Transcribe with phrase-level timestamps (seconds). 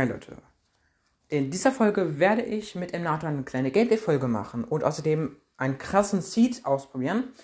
[0.00, 0.34] Hi Leute.
[1.28, 6.22] In dieser Folge werde ich mit Emnato eine kleine Gameplay-Folge machen und außerdem einen krassen
[6.22, 7.34] Seed ausprobieren,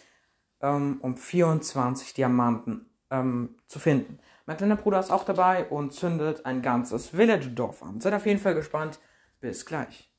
[0.63, 4.21] ähm, um 24 Diamanten ähm, zu finden.
[4.47, 8.01] Mein kleiner Bruder ist auch dabei und zündet ein ganzes Village-Dorf an.
[8.01, 9.01] Seid auf jeden Fall gespannt.
[9.39, 10.11] Bis gleich.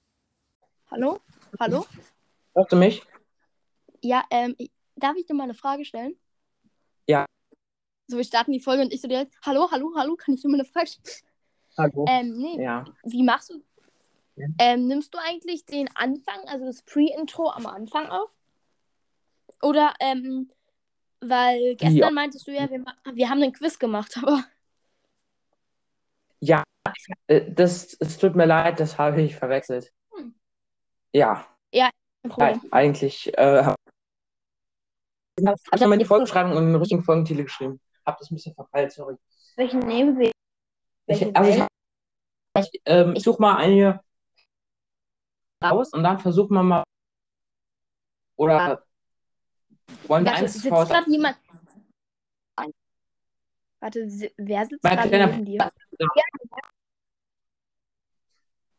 [0.91, 1.19] Hallo?
[1.59, 1.87] Hallo?
[2.53, 3.03] Hörst du mich?
[4.03, 4.55] Ja, ähm,
[4.95, 6.13] darf ich dir mal eine Frage stellen?
[7.07, 7.25] Ja.
[8.05, 10.49] So, wir starten die Folge und ich so direkt, hallo, hallo, hallo, kann ich dir
[10.49, 11.26] mal eine Frage stellen?
[11.77, 12.05] Hallo.
[12.09, 12.85] Ähm, nee, Ja.
[13.03, 13.61] wie machst du,
[14.35, 14.47] Ja.
[14.59, 18.31] ähm, nimmst du eigentlich den Anfang, also das Pre-Intro am Anfang auf?
[19.61, 20.51] Oder, ähm,
[21.21, 22.11] weil gestern Ja.
[22.11, 24.43] meintest du ja, wir, wir haben einen Quiz gemacht, aber,
[26.39, 26.63] Ja,
[27.27, 29.91] äh, das, es tut mir leid, das habe ich verwechselt.
[30.11, 30.35] Hm.
[31.13, 31.47] Ja,
[32.21, 32.59] Problem.
[32.61, 33.75] nein, eigentlich äh, habe
[35.39, 37.79] ich die Folgenbeschreibung und den richtigen Folgentitel geschrieben.
[38.05, 39.15] Hab das ein bisschen verpeilt, sorry.
[39.55, 40.31] Welchen nehmen wir?
[41.07, 41.67] Ich, also
[42.59, 44.01] ich, ähm, ich suche mal eine
[45.63, 46.83] raus und dann versuchen wir mal.
[48.35, 48.83] Oder
[50.07, 50.89] wollen wir eins sitzt voraus?
[50.89, 51.37] gerade jemand?
[53.79, 55.71] Warte, wer sitzt Mein gerade kleiner neben dir?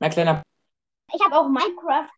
[0.01, 0.43] Mein kleiner.
[1.13, 2.11] Ich habe auch Minecraft.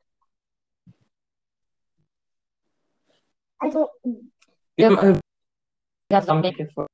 [3.58, 3.90] Also,
[4.76, 5.20] Wir, äh,
[6.10, 6.88] ja, zusammen die Folge.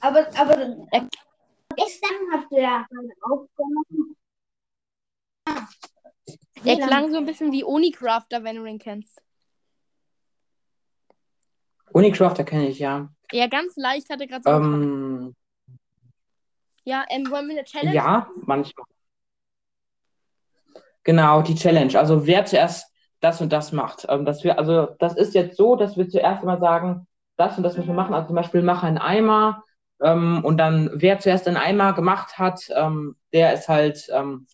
[0.00, 0.86] Aber, aber
[1.76, 2.86] gestern habt ihr ja
[3.22, 4.16] aufgenommen.
[6.64, 9.22] Er klang so ein bisschen wie Unicrafter, wenn du den kennst.
[11.92, 13.08] Unicrafter kenne ich ja.
[13.32, 14.50] Ja, ganz leicht hatte gerade so.
[14.50, 15.34] Ähm,
[16.84, 17.94] Ja, ähm, wollen wir eine Challenge?
[17.94, 18.86] ja, manchmal.
[21.04, 21.98] Genau, die Challenge.
[21.98, 24.06] Also wer zuerst das und das macht.
[24.08, 27.62] Ähm, dass wir, also das ist jetzt so, dass wir zuerst mal sagen, das und
[27.62, 28.14] das müssen wir machen.
[28.14, 29.64] Also zum Beispiel mache einen Eimer
[30.02, 34.46] ähm, und dann wer zuerst einen Eimer gemacht hat, ähm, der ist halt, ähm,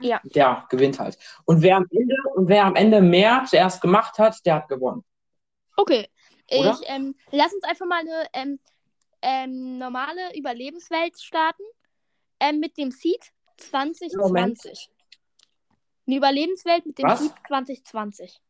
[0.00, 0.20] Ja.
[0.24, 1.18] der gewinnt halt.
[1.44, 5.04] Und wer am Ende und wer am Ende mehr zuerst gemacht hat, der hat gewonnen.
[5.76, 6.08] Okay.
[6.50, 6.78] Oder?
[6.80, 8.58] Ich, ähm, lass uns einfach mal eine ähm,
[9.22, 11.62] ähm, normale Überlebenswelt starten.
[12.60, 14.90] Mit dem Seed 2020.
[16.06, 17.20] Eine Überlebenswelt mit dem Was?
[17.20, 18.40] Seed 2020.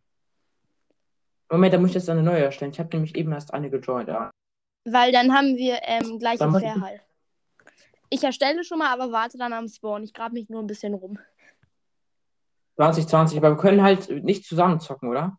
[1.50, 2.72] Moment, da muss ich jetzt eine neue erstellen.
[2.72, 4.08] Ich habe nämlich eben erst eine gejoint.
[4.08, 4.30] Ja.
[4.88, 7.00] Weil dann haben wir ähm, gleiche Dann mach- Fairheit.
[8.08, 10.04] Ich erstelle schon mal, aber warte dann am Spawn.
[10.04, 11.18] Ich grab mich nur ein bisschen rum.
[12.76, 15.38] 2020, aber wir können halt nicht zusammen zocken, oder?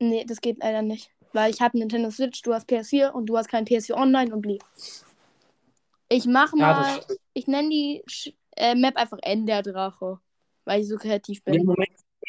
[0.00, 1.10] Nee, das geht leider nicht.
[1.32, 4.40] Weil ich habe Nintendo Switch, du hast PS4 und du hast kein PS4 Online und
[4.40, 4.64] blieb.
[6.08, 7.20] Ich mach Ja, mal, stimmt.
[7.34, 10.18] ich nenne die Sch äh, Map einfach Enderdrache,
[10.64, 11.64] weil ich so kreativ bin.
[11.64, 11.88] Moment,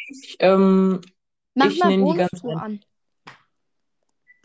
[0.09, 1.01] ich, ähm,
[1.55, 2.79] Mach ich mal nenn die ganzen- an.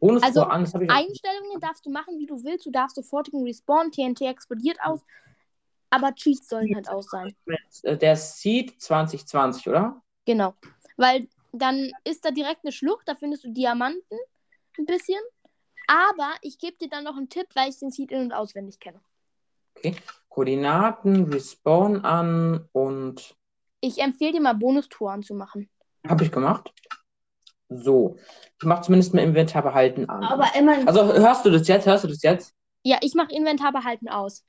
[0.05, 2.67] Bonus Also, an, das habe ich Einstellungen darfst du machen, wie du willst.
[2.67, 5.01] Du darfst sofortigen Respawn, TNT explodiert aus.
[5.89, 7.35] Aber Cheats sollen halt aus sein.
[7.85, 10.03] äh, der Seed 2020, oder?
[10.27, 10.55] Genau.
[10.99, 14.19] Weil dann ist da direkt eine Schlucht, da findest du Diamanten
[14.79, 15.21] ein bisschen.
[15.87, 18.79] Aber ich gebe dir dann noch einen Tipp, weil ich den Seed in- und auswendig
[18.81, 19.01] kenne.
[19.77, 19.97] Okay.
[20.29, 23.35] Koordinaten, Respawn an und
[23.81, 25.71] Ich empfehle dir mal Bonustour anzumachen.
[26.07, 26.75] habe ich gemacht.
[27.69, 28.17] So.
[28.59, 30.23] Ich mache zumindest mal Inventar behalten an.
[30.25, 31.87] aber immer also hörst du das jetzt?
[31.87, 32.55] Hörst du das jetzt?
[32.83, 34.45] Ja, ich mache Inventar behalten aus.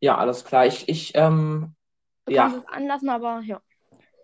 [0.00, 0.66] Ja, alles klar.
[0.66, 1.74] Ich, ich, ähm,
[2.26, 2.42] Du Ja.
[2.48, 3.60] kannst es anlassen, aber ja.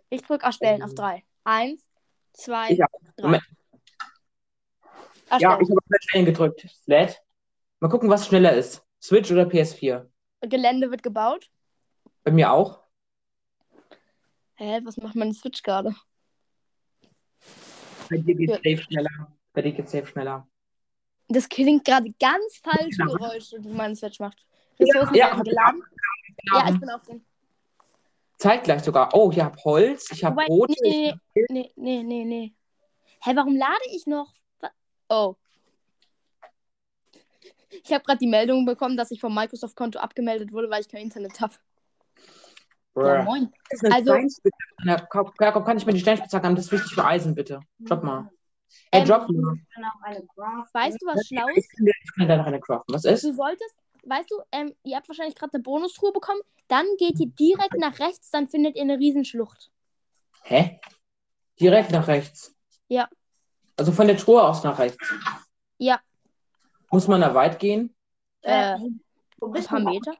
[0.08, 1.24] Ich drücke erstellen auf drei.
[1.44, 1.84] Eins,
[2.32, 2.86] zwei, Ja.
[3.16, 3.22] drei.
[3.26, 3.42] Moment.
[3.42, 5.60] ja, Erstellen.
[5.62, 6.66] ich habe auf Stellen gedrückt.
[6.86, 7.20] Lädt.
[7.80, 8.84] Mal gucken, was schneller ist.
[9.02, 10.08] Switch oder PS4?
[10.42, 11.50] Gelände wird gebaut.
[12.24, 12.82] Bei mir auch.
[14.54, 15.94] Hä, was macht meine Switch gerade?
[18.10, 18.70] Bei dir geht's Ja.
[18.76, 19.32] safe schneller.
[19.52, 20.48] Bei dir geht's safe schneller.
[21.28, 23.14] Das klingt gerade ganz falsche Genau.
[23.14, 24.44] Geräusche, die meine Switch macht.
[24.80, 25.82] Ressourcen ja, ich geladen.
[26.52, 27.24] Ja, ich bin auch drin.
[28.38, 29.12] Zeitgleich sogar.
[29.14, 30.70] Oh, ich habe Holz, ich habe Brot.
[30.80, 31.12] nee,
[31.50, 32.54] nee, nee, nee, nee.
[33.20, 34.32] Hä, warum lade ich noch?
[35.08, 35.34] Oh.
[37.70, 41.02] Ich habe gerade die Meldung bekommen, dass ich vom Microsoft-Konto abgemeldet wurde, weil ich kein
[41.02, 41.54] Internet habe.
[43.02, 43.24] Ja, Bruh.
[43.24, 43.52] moin.
[43.70, 45.30] Das ist eine Also-.
[45.40, 46.56] Jakob, kann ich mir die Steinspitzhacke haben?
[46.56, 47.60] Das ist wichtig für Eisen, bitte.
[47.80, 48.30] Drop mal.
[48.90, 49.56] Ey, Ähm, drop mal.
[50.72, 51.72] Weißt du, was schlau Ich ist?
[51.78, 52.94] ich kann dir noch eine craften.
[52.94, 53.24] Was ist?
[53.24, 53.74] Du solltest,
[54.04, 56.40] weißt du, ähm, ihr habt wahrscheinlich gerade eine Bonustruhe bekommen.
[56.68, 59.70] Dann geht ihr direkt nach rechts, dann findet ihr eine Riesenschlucht.
[60.42, 60.80] Hä?
[61.60, 62.54] Direkt nach rechts.
[62.88, 63.08] Ja.
[63.76, 64.98] Also von der Truhe aus nach rechts.
[65.78, 66.00] Ja,
[66.90, 67.94] Muss man da weit gehen?
[68.42, 68.76] äh,
[69.38, 69.80] Wo ein paar?
[69.80, 70.14] Meter.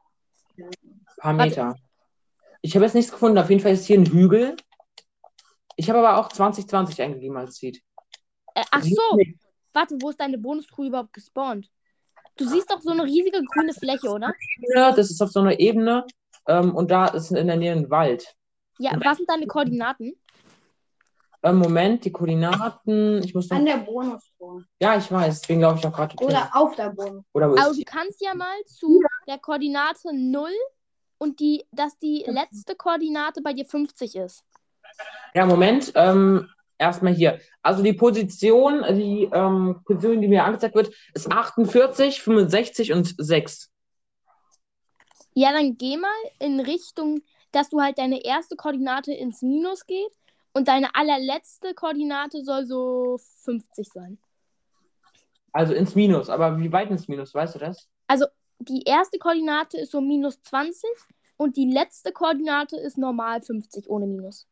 [0.56, 0.70] Ein
[1.18, 1.74] paar Warte.
[2.60, 3.38] Ich habe jetzt nichts gefunden.
[3.38, 4.56] Auf jeden Fall ist hier ein Hügel.
[5.76, 7.82] Ich habe aber auch 2020 eingegeben als Seed.
[8.54, 9.18] Äh, ach so,
[9.72, 11.70] warte, wo ist deine Bonustruhe überhaupt gespawnt?
[12.36, 14.32] Du siehst doch so eine riesige grüne Fläche, oder?
[14.58, 16.04] Ebene, das ist auf so einer Ebene
[16.46, 18.34] ähm, und da ist in der Nähe ein Wald.
[18.78, 20.14] Ja, was sind deine Koordinaten?
[21.42, 23.58] Ähm, Moment, die Koordinaten, ich muss noch.
[23.58, 24.64] An der Bonusspur.
[24.80, 26.16] Ja, ich weiß, deswegen glaube ich auch gerade.
[26.24, 27.24] Oder auf der Bonus.
[27.32, 27.84] Oder wo ist Also die?
[27.84, 30.50] du kannst ja mal zu der Koordinate 0
[31.18, 34.44] und die, dass die letzte Koordinate bei dir 50 ist.
[35.34, 35.92] Ja, Moment.
[35.94, 36.48] Ähm,
[36.78, 37.40] erstmal hier.
[37.62, 43.70] Also die Position, die ähm, Position, die mir angezeigt wird, ist 48, 65 und 6.
[45.34, 47.22] Ja, dann geh mal in Richtung,
[47.52, 50.10] dass du halt deine erste Koordinate ins Minus geht
[50.52, 54.18] und deine allerletzte Koordinate soll so 50 sein.
[55.52, 56.30] Also ins Minus.
[56.30, 57.88] Aber wie weit ins Minus, weißt du das?
[58.06, 58.26] Also
[58.58, 60.88] die erste Koordinate ist so minus 20
[61.36, 64.46] und die letzte Koordinate ist normal 50 ohne Minus.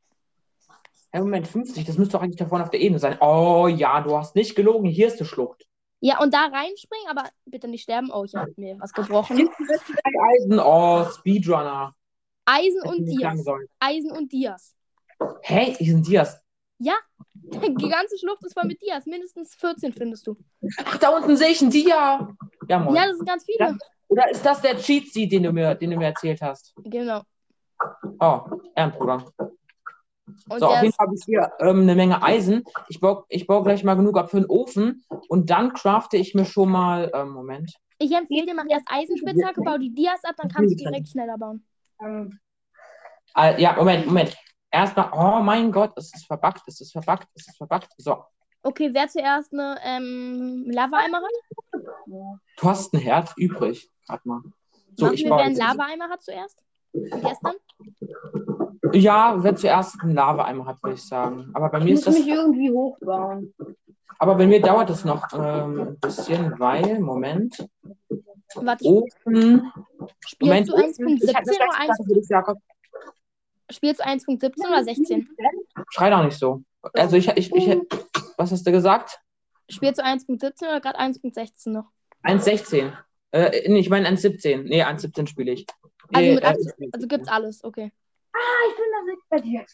[1.12, 3.18] Ja, Moment, 50, das müsste doch eigentlich da vorne auf der Ebene sein.
[3.20, 5.66] Oh ja, du hast nicht gelogen, hier ist die Schlucht.
[6.00, 8.10] Ja, und da reinspringen, aber bitte nicht sterben.
[8.12, 9.36] Oh, ich habe mir was gebrochen.
[9.36, 10.60] Sind zwei Eisen.
[10.60, 11.94] Oh, Speedrunner.
[12.44, 13.44] Eisen und Dias.
[13.80, 14.76] Eisen und Dias.
[15.42, 16.38] Hey, die sind Dias.
[17.52, 19.06] Die ganze Schlucht ist voll mit Dias.
[19.06, 20.36] Mindestens 14 findest du.
[20.84, 22.36] Ach, da unten sehe ich ein Dia.
[22.68, 22.94] Ja, moin.
[22.94, 23.78] Ja, das sind ganz viele.
[24.08, 26.72] Oder ist das der Cheat Seed, den du mir, den du mir erzählt hast?
[26.84, 27.22] Genau.
[28.20, 28.40] Oh,
[28.74, 29.24] Ehrenbruder.
[30.48, 32.64] Und So, auf jeden Fall habe ich hier ähm, eine Menge Eisen.
[32.88, 36.34] Ich baue, ich baue gleich mal genug ab für den Ofen und dann crafte ich
[36.34, 37.10] mir schon mal.
[37.14, 37.72] Ähm, Moment.
[37.98, 41.36] ich empfehle dir, mach erst Eisenspitzhacke, bau die Dias ab, dann kannst du direkt schneller
[41.38, 41.64] bauen.
[42.02, 42.38] Ähm,
[43.36, 44.36] Äh, ja, Moment, Moment.
[44.70, 47.88] Erstmal, oh mein Gott, es ist verbuggt, es ist verbuggt, es ist verbuggt.
[47.98, 48.24] So,
[48.66, 51.82] Okay, wer zuerst eine ähm, Lava-Eimer hat?
[52.56, 53.88] du hast ein Herz übrig.
[54.08, 54.40] Warte mal.
[54.96, 56.64] So, Machen ich wir, wer einen Lava-Eimer hat zuerst?
[56.92, 57.54] Gestern?
[58.92, 61.48] Ja, wer zuerst einen Lava-Eimer hat, würde ich sagen.
[61.54, 62.24] Aber bei ich mir ist muss das.
[62.24, 63.54] mich irgendwie hochbauen.
[64.18, 67.68] Aber bei mir dauert es noch ähm, ein bisschen, weil, Moment.
[68.56, 69.72] Warte, Ofen.
[70.26, 71.20] spielst Moment, du Ofen.
[71.22, 72.60] Ich hatte 1.17 oder 1, würde ich sagen.
[73.70, 75.28] spielst du 1.17 oder 16?
[75.90, 76.64] Schrei doch nicht so.
[76.94, 77.80] Also ich, ich, ich,
[78.36, 79.18] was hast du gesagt?
[79.68, 81.90] Spielst du 1.17 oder gerade 1.16 noch?
[82.24, 82.92] 1,16.
[83.32, 84.62] Äh, nee, ich meine 1,17.
[84.64, 85.66] Nee, 1,17 spiele ich.
[86.12, 87.92] Also, Nee, mit äh, Abs- also gibt's alles, okay.
[88.32, 88.38] Ah,
[88.70, 89.64] ich bin da nicht bei dir.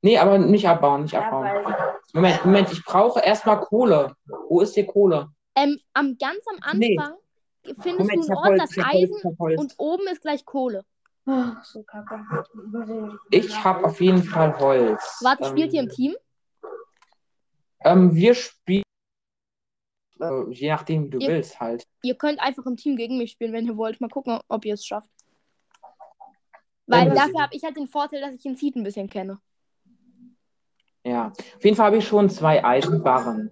[0.00, 1.74] nee, aber nicht abbauen, nicht Ja, abbauen.
[2.14, 4.14] Moment, Moment, ich brauche erstmal Kohle.
[4.48, 5.28] Wo ist die Kohle?
[5.54, 6.96] Ähm, am, ganz am Nee.
[6.98, 7.16] Anfang
[7.80, 9.60] findest Moment, du einen Ort, das Eisen Holz.
[9.60, 10.84] und oben ist gleich Kohle.
[11.26, 12.24] Ach, so kacke.
[13.30, 15.20] Ich habe auf jeden Fall Holz.
[15.22, 16.14] Warte, ähm, spielt ihr im Team?
[17.84, 18.82] Ähm, wir spielen.
[20.20, 21.84] Äh, je nachdem, wie du Ihr- willst, halt.
[22.02, 24.00] Ihr könnt einfach im Team gegen mich spielen, wenn ihr wollt.
[24.00, 25.10] Mal gucken, ob ihr es schafft.
[26.86, 29.40] Weil Ähm, dafür habe ich halt den Vorteil, dass ich den Seed ein bisschen kenne.
[31.04, 31.28] Ja.
[31.56, 33.50] Auf jeden Fall habe ich schon zwei Eisenbarren.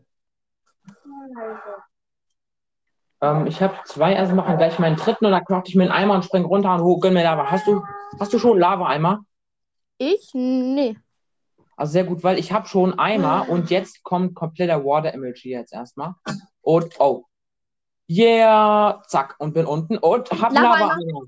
[3.23, 6.15] Ähm, ich habe zwei Eisenbarren, gleich meinen dritten und dann knochte ich mir einen Eimer
[6.15, 7.51] und spring runter und hoch, gönn mir Lava.
[7.51, 7.83] Hast du,
[8.19, 9.25] hast du schon Lava-Eimer?
[9.99, 10.31] Ich?
[10.33, 10.97] Nee.
[11.81, 15.53] Also sehr gut, weil ich habe schon einen Eimer und jetzt kommt kompletter Water Emoji
[15.53, 16.13] jetzt erstmal.
[16.61, 17.25] Und oh.
[18.07, 20.89] Yeah, zack, und bin unten und hab einen Lava-Eimer?
[20.89, 21.23] Lava-Eimer.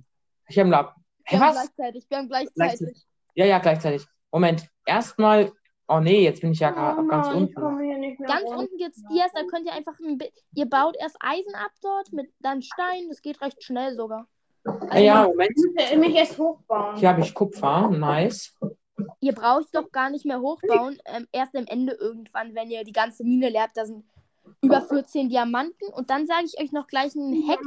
[0.49, 0.95] Ich habe einen Lava.
[1.25, 1.63] Hä, Wir haben was?
[1.75, 2.07] gleichzeitig.
[2.11, 3.07] Wir haben gleichzeitig.
[3.35, 4.07] Ja, ja, gleichzeitig.
[4.31, 5.53] Moment, erstmal.
[5.89, 7.55] Oh nee, jetzt bin ich ja Oh ganz Mann, unten.
[7.55, 8.59] komme hier nicht mehr Ganz runter.
[8.59, 10.19] unten gibt's Dias, da könnt ihr einfach ein
[10.55, 13.09] Ihr baut erst Eisen ab dort, mit dann Stein.
[13.09, 14.27] Das geht recht schnell sogar.
[14.93, 15.53] Ja, ja, Moment.
[15.57, 16.97] Ich muss mich erst hochbauen.
[16.97, 17.89] Hier habe ich Kupfer.
[17.89, 18.55] Nice.
[19.21, 20.99] Ihr braucht doch gar nicht mehr hochbauen.
[21.05, 24.05] Ähm, erst am Ende irgendwann, wenn ihr die ganze Mine leert, da sind
[24.61, 25.89] über 14 Diamanten.
[25.93, 27.61] Und dann sage ich euch noch gleich ein Hack.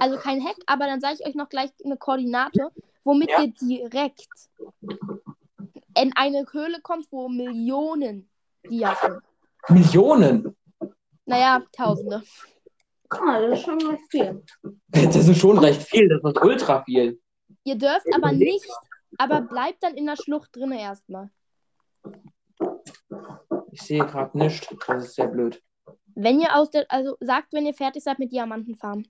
[0.00, 2.70] Also kein Hack, aber dann sage ich euch noch gleich eine Koordinate,
[3.04, 3.42] womit Ja.
[3.42, 3.52] ihr
[3.88, 4.26] direkt
[5.96, 8.28] in eine Höhle kommt, wo Millionen
[8.68, 9.18] Dias sind.
[9.68, 10.56] Millionen.
[11.26, 12.22] Naja, Tausende.
[13.10, 14.42] Ah, das ist schon recht viel.
[14.88, 16.08] Das ist schon recht viel.
[16.08, 17.18] Das ist ultra viel.
[17.64, 18.66] Ihr dürft aber nicht,
[19.16, 21.30] aber bleibt dann in der Schlucht drin erstmal.
[23.70, 24.68] Ich sehe gerade nichts.
[24.86, 25.62] Das ist sehr blöd.
[26.14, 29.06] Wenn ihr aus der, also sagt, wenn ihr fertig seid mit Diamantenfarmen.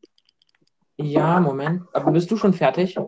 [0.99, 1.83] Ja, Moment.
[1.93, 2.99] Aber bist du schon fertig?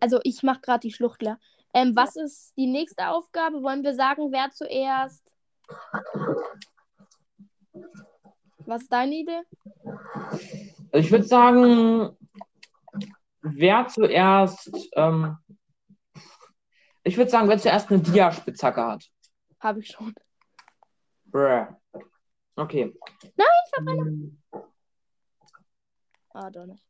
[0.00, 1.38] Also ich mache gerade die Schlucht leer.
[1.72, 3.62] Ähm, was ist die nächste Aufgabe?
[3.62, 5.24] Wollen wir sagen, wer zuerst?
[8.58, 9.42] Was ist deine Idee?
[10.92, 12.16] Also ich würde sagen,
[13.42, 14.70] wer zuerst.
[14.94, 15.36] Ähm,
[17.10, 19.04] ich würde sagen, wer zuerst eine Dia-Spitzhacke hat.
[19.58, 20.14] Habe ich schon.
[21.24, 21.66] Bruh.
[22.54, 22.96] Okay.
[23.36, 24.30] Nein, ich hab eine.
[26.32, 26.86] Ah, doch nicht.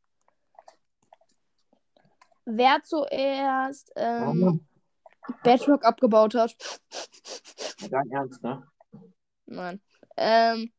[2.45, 4.63] Wer zuerst ähm,
[5.43, 6.55] Bedrock abgebaut hat?
[7.89, 8.67] Dein Ernst, ne?
[9.47, 9.81] Nein.
[10.17, 10.71] Ähm,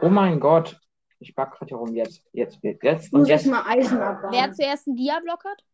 [0.00, 0.80] Oh mein Gott.
[1.18, 1.94] Ich back gerade herum.
[1.96, 3.12] Jetzt, jetzt, jetzt, jetzt.
[3.12, 3.44] Muss Und jetzt.
[3.44, 4.32] jetzt mal Eisen abbauen.
[4.32, 5.64] Wer zuerst einen Dia-Block hat?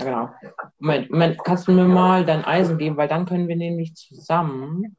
[0.00, 0.52] Ja, genau.
[0.78, 4.96] Moment, Moment, kannst du mir mal dein Eisen geben, weil dann können wir nämlich zusammen.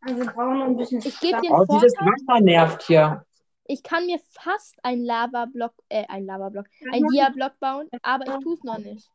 [0.00, 1.94] Also wir brauchen noch ein bisschen Ich gebe dir Oh, dieses.
[1.94, 3.24] Wasser nervt hier.
[3.64, 8.54] Ich kann mir fast einen Lava-Block, äh, ein Lava-Block, ein Dia-Block bauen, aber ich tue
[8.54, 9.08] es noch nicht.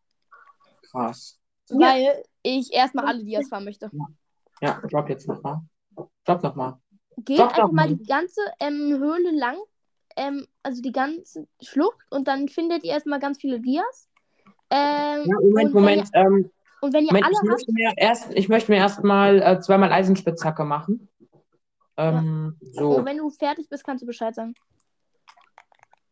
[0.92, 1.40] Krass.
[1.70, 1.80] Ja.
[1.80, 3.90] Weil ich erstmal alle Dias fahren möchte.
[4.62, 5.62] Ja, drop jetzt nochmal.
[6.24, 6.78] Drop nochmal.
[7.18, 9.58] Geht doch, einfach mal die ganze ähm, Höhle lang,
[10.16, 14.10] ähm, also die ganze Schlucht und dann findet ihr erstmal ganz viele Dias.
[14.74, 16.10] Ähm, Ja, Moment, Moment.
[16.14, 16.52] Ähm, Ihr,
[16.82, 19.92] und wenn ihr Moment alle ich, möchte mir erst, ich möchte mir erstmal äh, zweimal
[19.92, 21.08] Eisenspitzhacke machen.
[21.96, 24.56] Ähm, so, und wenn du fertig bist, kannst du Bescheid sagen.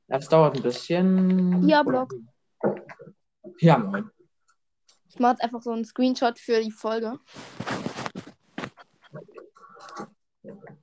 [0.08, 1.68] das dauert ein bisschen.
[1.68, 2.14] Ja, Block.
[3.60, 4.10] Ja, moin.
[5.10, 7.20] Ich mache jetzt einfach so einen Screenshot für die Folge.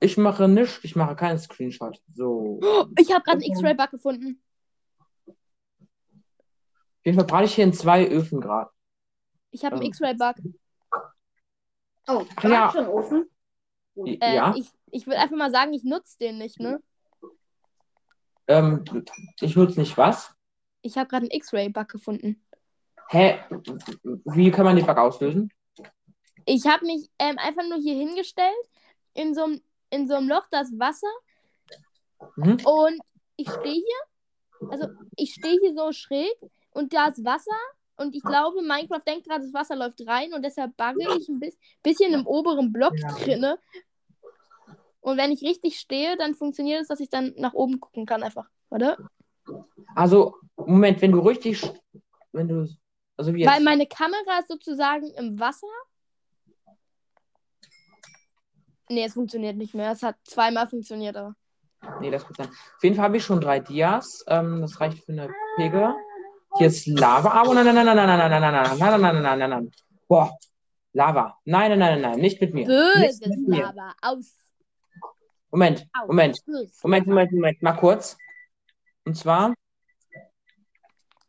[0.01, 1.99] Ich mache nichts, ich mache keinen Screenshot.
[2.13, 2.59] So.
[2.97, 4.41] Ich habe gerade einen X-Ray-Bug gefunden.
[6.99, 8.69] Auf jeden Fall brate ich hier in zwei Öfen gerade.
[9.51, 9.87] Ich habe einen Oh.
[9.87, 10.35] X-Ray-Bug.
[12.07, 12.71] Oh, Ach ja.
[12.71, 13.29] schon Ofen.
[13.95, 14.53] Äh, ja.
[14.55, 16.81] Ich, ich will einfach mal sagen, ich nutze den nicht, ne?
[18.47, 18.83] Ähm,
[19.41, 20.33] ich nutze nicht was.
[20.81, 22.45] Ich habe gerade einen X-Ray-Bug gefunden.
[23.09, 23.39] Hä?
[24.25, 25.51] Wie kann man den Bug auslösen?
[26.45, 28.55] Ich habe mich ähm, einfach nur hier hingestellt,
[29.13, 31.07] in so einem in so einem Loch, das Wasser.
[32.35, 32.57] Mhm.
[32.65, 32.99] Und
[33.37, 36.33] ich stehe hier, also ich stehe hier so schräg
[36.71, 37.57] und da ist Wasser.
[37.95, 41.39] Und ich glaube, Minecraft denkt gerade, das Wasser läuft rein und deshalb bugge ich ein
[41.39, 43.11] bis, bisschen im oberen Block Ja.
[43.11, 43.59] drinne.
[45.01, 48.23] Und wenn ich richtig stehe, dann funktioniert es, dass ich dann nach oben gucken kann
[48.23, 48.47] einfach.
[48.69, 48.97] Warte.
[49.95, 51.69] Also, Moment, wenn du richtig.
[52.31, 52.67] Wenn du.
[53.17, 53.51] Also wie jetzt.
[53.51, 55.67] Weil meine Kamera ist sozusagen im Wasser.
[58.89, 59.91] Nee, es funktioniert nicht mehr.
[59.91, 61.35] Es hat zweimal funktioniert, aber.
[61.99, 62.47] Nee, das wird sein.
[62.49, 64.23] Auf jeden Fall habe ich schon drei Dias.
[64.27, 65.93] Ähm, das reicht für eine Pegel.
[66.59, 67.43] Hier ist Lava.
[67.43, 69.49] Oh, nein, nein, nein, nein, nein, nein, nein, nein, nein, nein, nein, nein, nein, nein,
[69.49, 69.71] nein.
[70.07, 70.37] Boah.
[70.91, 71.37] Lava.
[71.45, 72.65] Nein, nein, nein, nein, nein, nicht mit mir.
[72.65, 73.63] Böses mit mir.
[73.63, 73.93] Lava.
[74.01, 74.35] Aus.
[75.51, 76.07] Moment, Aus.
[76.07, 76.37] Moment.
[76.83, 78.17] Moment, Moment, Moment, mal kurz.
[79.05, 79.53] Und zwar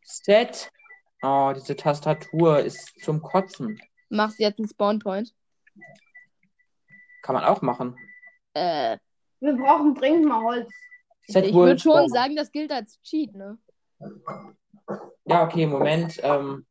[0.03, 0.71] Set.
[1.23, 3.81] Oh, diese Tastatur ist zum Kotzen.
[4.09, 5.33] Machst du jetzt einen Spawnpoint?
[7.23, 7.97] Kann man auch machen.
[8.55, 8.99] Äh,
[9.39, 10.69] Wir brauchen dringend mal Holz.
[11.29, 13.59] Set ich würde schon sagen, das gilt als Cheat, ne?
[15.25, 16.19] Ja, okay, Moment.
[16.23, 16.67] Ähm,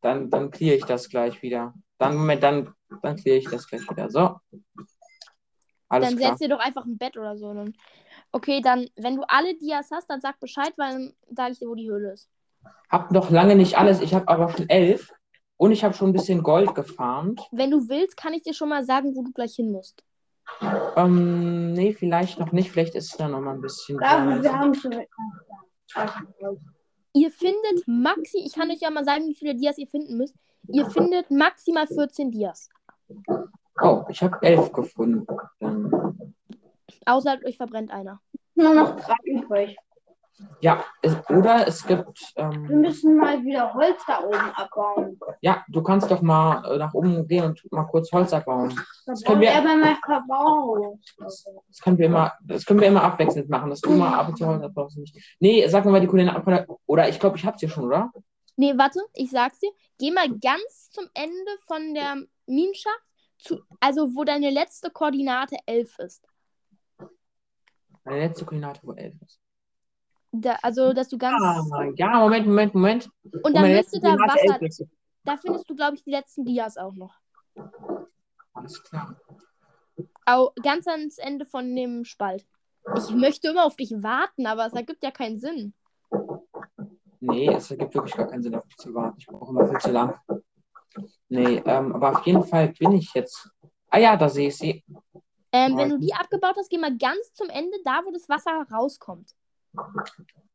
[0.00, 1.74] dann dann clear ich das gleich wieder.
[1.98, 4.10] Dann, Moment, dann, dann clear ich das gleich wieder.
[4.10, 4.36] So.
[5.88, 6.30] Alles dann klar.
[6.30, 7.52] setz dir doch einfach ein Bett oder so.
[7.54, 7.74] Dann.
[8.32, 11.68] Okay, dann, wenn du alle Dias hast, dann sag Bescheid, weil dann sage ich dir,
[11.68, 12.28] wo die Höhle ist.
[12.90, 14.00] Hab noch lange nicht alles.
[14.00, 15.12] Ich habe aber schon elf.
[15.56, 17.40] Und ich habe schon ein bisschen Gold gefarmt.
[17.52, 20.02] Wenn du willst, kann ich dir schon mal sagen, wo du gleich hin musst.
[20.96, 22.72] Ähm, nee, vielleicht noch nicht.
[22.72, 24.00] Vielleicht ist es da noch mal ein bisschen.
[24.00, 25.06] Ja, wir haben schon.
[27.14, 30.34] Ihr findet maxi, ich kann euch ja mal sagen, wie viele Dias ihr finden müsst.
[30.68, 32.68] Ihr findet maximal 14 Dias.
[33.80, 35.26] Oh, ich habe elf gefunden.
[35.60, 36.34] Dann,
[37.04, 38.20] Außer euch verbrennt einer.
[38.54, 39.76] Nur noch drei übrig.
[40.60, 42.18] Ja, es, oder es gibt.
[42.36, 45.18] Wir Ähm, müssen mal wieder Holz da oben abbauen.
[45.40, 48.70] ja, du kannst doch mal äh, nach oben gehen und mal kurz Holz abbauen.
[48.74, 48.82] Da
[49.12, 50.98] Das können wir- wir.
[51.68, 53.70] Das können wir immer, das können wir immer abwechselnd machen.
[53.70, 54.98] Das du mal ab und zu Holz abbaust.
[54.98, 55.16] Nicht.
[55.40, 56.66] Nee, sag mir mal die Koordinaten.
[56.86, 58.12] Oder ich glaube, ich habe sie schon, oder?
[58.56, 59.70] Nee, warte, ich sag's dir.
[59.98, 63.00] Geh mal ganz zum Ende von der Minenschacht,
[63.38, 66.24] zu, also wo deine letzte Koordinate 11 ist.
[68.04, 69.40] Meine letzte Koordinate, wo elf ist.
[70.32, 71.42] Da, also, dass du ganz.
[71.42, 73.10] Ah, ja, Moment, Moment, Moment.
[73.42, 74.86] und dann müsste letzte da Wasser.
[75.24, 77.14] Da findest du, glaube ich, die letzten Dias auch noch.
[78.54, 79.16] Alles klar.
[80.24, 82.46] Au, ganz ans Ende von dem Spalt.
[82.96, 85.74] Ich möchte immer auf dich warten, aber es ergibt ja keinen Sinn.
[87.20, 89.16] Nee, es ergibt wirklich gar keinen Sinn, auf dich zu warten.
[89.18, 90.18] Ich brauche immer viel zu lang.
[91.28, 93.48] Nee, ähm, aber auf jeden Fall bin ich jetzt.
[93.90, 94.84] Ah ja, da sehe ich sie.
[95.52, 98.66] Ähm, wenn du die abgebaut hast, geh mal ganz zum Ende, da wo das Wasser
[98.72, 99.34] rauskommt.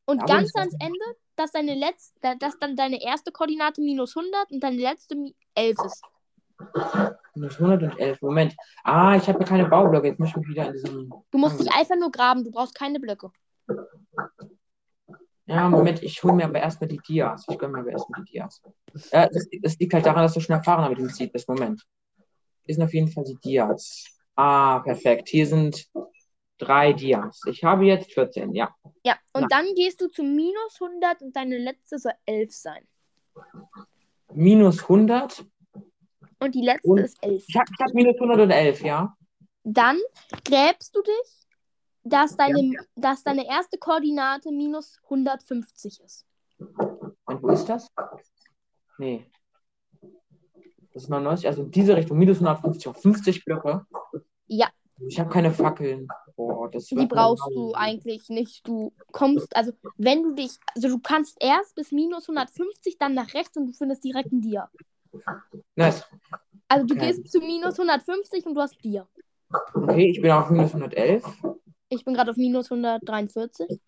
[0.06, 0.98] Und Da, ganz ans Ende,
[1.36, 5.76] dass, deine letzte, dass dann deine erste Koordinate minus 100 und deine letzte mi- 11
[5.84, 6.02] ist.
[7.34, 8.20] Minus 111.
[8.22, 8.54] Moment.
[8.84, 10.08] Ah, ich habe ja keine Baublöcke.
[10.08, 11.12] Jetzt muss ich mich wieder in diesem.
[11.30, 13.30] Du musst dich einfach nur graben, du brauchst keine Blöcke.
[15.46, 17.44] Ja, Moment, ich hole mir aber erstmal die Dias.
[17.48, 18.60] Ich gönne mir aber erstmal die Dias.
[19.10, 21.48] Äh, das, das liegt halt daran, dass du schon erfahrener mit dem Seed bist.
[21.48, 21.82] Moment.
[22.66, 24.04] Hier sind auf jeden Fall die Dias.
[24.36, 25.28] Ah, perfekt.
[25.28, 25.86] Hier sind
[26.58, 27.40] drei Dias.
[27.46, 28.74] Ich habe jetzt 14, ja.
[29.04, 29.48] Ja, und Ja.
[29.50, 32.86] dann gehst du zu minus 100 und deine letzte soll 11 sein.
[34.34, 35.44] Minus 100.
[36.40, 37.44] Und die letzte Und- ist 11.
[37.48, 39.16] Ich habe hab minus 111, ja.
[39.64, 39.98] Dann
[40.44, 41.34] gräbst du dich
[42.04, 46.24] dass deine, dass deine erste Koordinate minus 150 ist.
[46.58, 47.90] Und wo ist das?
[48.96, 49.26] Nee.
[50.94, 53.84] Das ist 99, also in diese Richtung, minus 150 auf 50 Blöcke.
[54.46, 54.68] Ja.
[55.06, 56.08] Ich habe keine Fackeln.
[56.36, 58.66] Boah, Die brauchst du eigentlich nicht.
[58.66, 63.32] Du kommst, also wenn du dich, also du kannst erst bis minus 150, dann nach
[63.34, 64.70] rechts und du findest direkt ein Dia.
[65.76, 66.04] Nice.
[66.68, 67.06] Also du Okay.
[67.06, 69.06] gehst zu minus 150 und du hast Dia.
[69.74, 71.24] Okay, ich bin auf minus 111.
[71.88, 73.80] Ich bin gerade auf minus 143.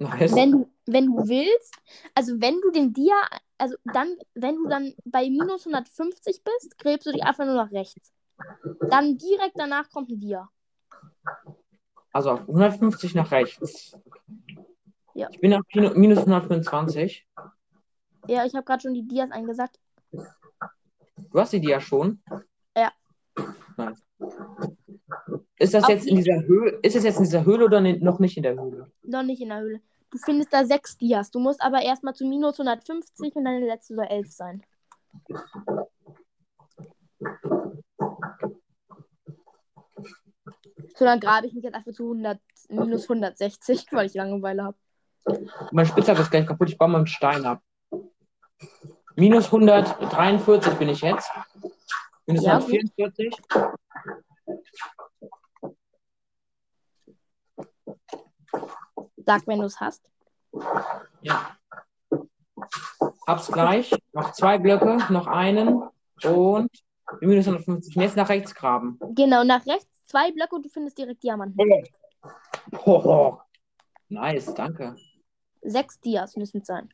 [0.00, 0.34] Nice.
[0.34, 1.74] Wenn du, wenn du willst,
[2.14, 3.14] also wenn du den Dia,
[3.58, 7.70] also dann, wenn du dann bei minus 150 bist, gräbst du dich einfach nur nach
[7.70, 8.12] rechts.
[8.90, 10.48] Dann direkt danach kommt ein Dia.
[12.12, 13.96] Also auf 150 nach rechts.
[15.14, 15.28] Ja.
[15.30, 17.26] Ich bin auf minus 125.
[18.28, 19.78] Ja, ich habe gerade schon die Dias eingesagt.
[20.10, 22.22] Du hast die ja schon.
[22.76, 22.92] Ja.
[23.76, 24.02] Nice.
[25.58, 26.78] Ist das Auf jetzt in dieser Höhle?
[26.82, 28.90] Ist es jetzt in dieser Höhle oder noch nicht in der Höhle?
[29.02, 29.80] Noch nicht in der Höhle.
[30.10, 31.30] Du findest da sechs Dias.
[31.30, 34.62] Du musst aber erstmal zu minus 150 und deine letzte soll 11 sein.
[40.96, 44.76] So, dann grabe ich mich jetzt einfach zu 100, minus 160, weil ich Langeweile habe.
[45.70, 46.70] Mein Spitzhack ist gleich kaputt.
[46.70, 47.60] Ich baue mal einen Stein ab.
[49.14, 51.30] Minus 143 bin ich jetzt.
[52.26, 52.72] Minus Ja, gut.
[52.96, 53.34] 144.
[59.26, 60.10] Sag, wenn du es hast.
[61.20, 61.58] Ja.
[63.26, 63.94] Hab's gleich.
[64.12, 65.82] Noch zwei Blöcke, noch einen.
[66.22, 66.70] Und
[67.20, 67.96] minus 150.
[67.96, 68.98] Und Jetzt nach rechts graben.
[69.14, 71.58] Genau, nach rechts zwei Blöcke und du findest direkt Diamanten.
[72.84, 73.40] Hoho.
[74.08, 74.96] Nice, danke.
[75.62, 76.88] Sechs Dias müssen es sein.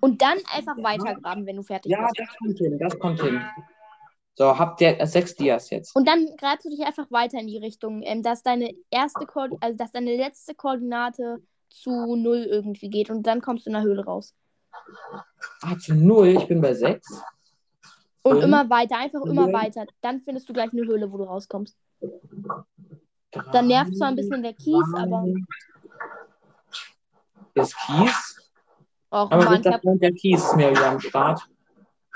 [0.00, 0.84] Und dann einfach Ja.
[0.84, 2.18] weitergraben, wenn du fertig Ja, bist.
[2.18, 3.40] das kommt hin, das kommt hin.
[4.34, 5.94] So, habt ihr sechs Dias jetzt.
[5.96, 9.52] Und dann grabst du dich einfach weiter in die Richtung, ähm, dass deine erste Koord
[9.60, 13.82] also dass deine letzte Koordinate zu null irgendwie geht und dann kommst du in der
[13.82, 14.34] Höhle raus.
[15.62, 17.22] Ah, zu null, ich bin bei sechs.
[18.22, 19.86] Und Fünf, immer weiter, einfach immer weiter.
[20.00, 21.76] Dann findest du gleich eine Höhle, wo du rauskommst.
[23.52, 25.26] Dann nervt zwar ein bisschen der Kies, aber
[27.54, 28.50] Das Kies.
[29.10, 31.40] auch Aber Mann, hab, der Kies ist mir wieder am Start.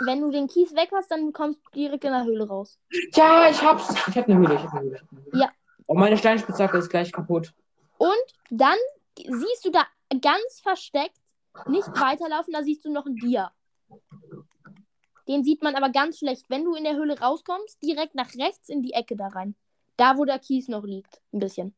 [0.00, 2.78] wenn du den Kies weg hast, dann kommst du direkt in der Höhle raus.
[3.14, 3.94] Ja, ich hab's.
[4.08, 4.96] Ich hab eine Höhle, ich hab eine Höhle.
[4.96, 5.40] Ich hab eine Höhle.
[5.40, 5.50] Ja.
[5.86, 7.52] Und meine Steinspitzhacke ist gleich kaputt.
[7.98, 8.10] Und
[8.50, 8.78] dann
[9.16, 9.86] siehst du da
[10.20, 11.18] ganz versteckt,
[11.66, 13.52] nicht weiterlaufen, da siehst du noch ein Dia.
[15.28, 16.44] Den sieht man aber ganz schlecht.
[16.48, 19.54] Wenn du in der Höhle rauskommst, direkt nach rechts in die Ecke da rein.
[19.96, 21.20] Da, wo der Kies noch liegt.
[21.32, 21.74] Ein bisschen.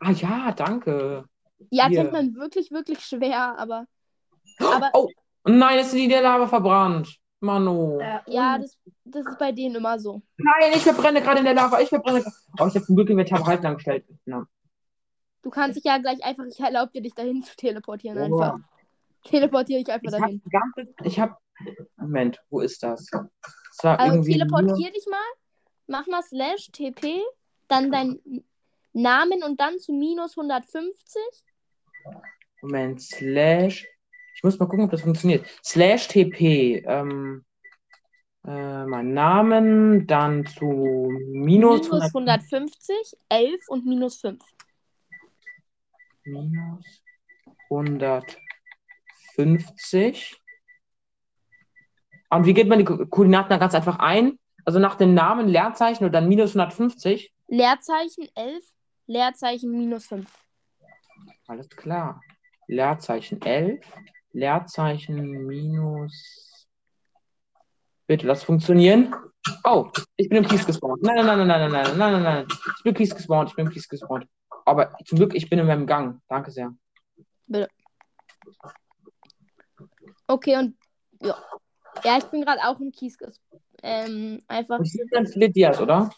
[0.00, 1.24] Ah ja, danke.
[1.70, 1.98] Ja, Hier.
[2.02, 3.84] kennt man wirklich, wirklich schwer, aber.
[4.58, 5.08] Aber Oh,
[5.44, 7.16] nein, sind die in der Lava verbrannt.
[7.40, 7.98] Mano.
[8.00, 10.22] Äh, ja, das, das ist bei denen immer so.
[10.36, 11.80] Nein, ich verbrenne gerade in der Lava.
[11.80, 12.22] Ich verbrenne.
[12.58, 14.04] Oh, ich habe zum Glück Inventar behalten angestellt.
[14.26, 14.44] Ja.
[15.42, 18.40] Du kannst dich ja gleich einfach, ich erlaube dir, dich dahin zu teleportieren Oh.
[18.40, 18.58] einfach.
[19.24, 20.42] Teleportiere dich einfach Ich dahin.
[20.44, 20.94] die ganze.
[21.04, 21.36] Ich habe.
[21.96, 23.06] Moment, wo ist das?
[23.80, 24.36] Das war Also irgendwie.
[24.38, 25.18] nur- teleportier dich mal,
[25.86, 27.22] mach mal slash TP,
[27.68, 28.20] dann dein
[28.92, 31.16] Namen und dann zu minus 150.
[32.60, 33.86] Moment, slash.
[34.36, 35.46] Ich muss mal gucken, ob das funktioniert.
[35.64, 36.82] Slash TP.
[36.86, 37.44] Ähm,
[38.46, 44.42] äh, mein Namen, dann zu minus, Minus 100, 150, 11 und minus 5.
[46.24, 47.02] minus
[47.70, 50.39] 150.
[52.30, 54.38] Ah, und wie geht man die Koordinaten dann ganz einfach ein?
[54.64, 57.34] Also nach dem Namen Leerzeichen und dann minus 150?
[57.48, 58.64] Leerzeichen 11,
[59.06, 60.32] Leerzeichen minus 5.
[61.48, 62.20] Alles klar.
[62.68, 63.84] Leerzeichen 11,
[64.32, 66.68] Leerzeichen minus.
[68.06, 69.12] Bitte, lass funktionieren.
[69.64, 71.02] Oh, ich bin im Kies gespawnt.
[71.02, 72.46] Nein, nein, nein, nein, nein, nein, nein, nein.
[72.48, 74.28] Ich bin im Kies gespawnt, ich bin im Kies gespawnt.
[74.64, 76.20] Aber zum Glück, ich bin in meinem Gang.
[76.28, 76.72] Danke sehr.
[77.48, 77.68] Bitte.
[80.28, 80.76] Okay, und
[81.22, 81.36] ja.
[82.04, 83.16] Ja, ich bin gerade auch im Kies.
[83.82, 84.78] Ähm, einfach.
[84.78, 86.10] Hier sind dann viele Dias, oder?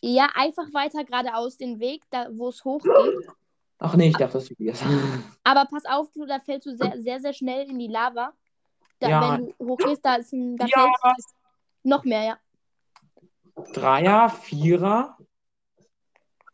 [0.00, 2.92] Ja, einfach weiter geradeaus den Weg, da wo es hochgeht.
[3.78, 4.82] Ach nee, ich dachte, das sind Dias.
[5.44, 8.32] Aber pass auf, du, da fällst du sehr, sehr, sehr schnell in die Lava.
[9.00, 9.38] Da, Ja.
[9.38, 10.56] Wenn du hochgehst, da ist ein.
[10.56, 11.34] Da Ja, fällst
[11.82, 12.38] noch mehr, ja.
[13.72, 15.16] Dreier, Vierer.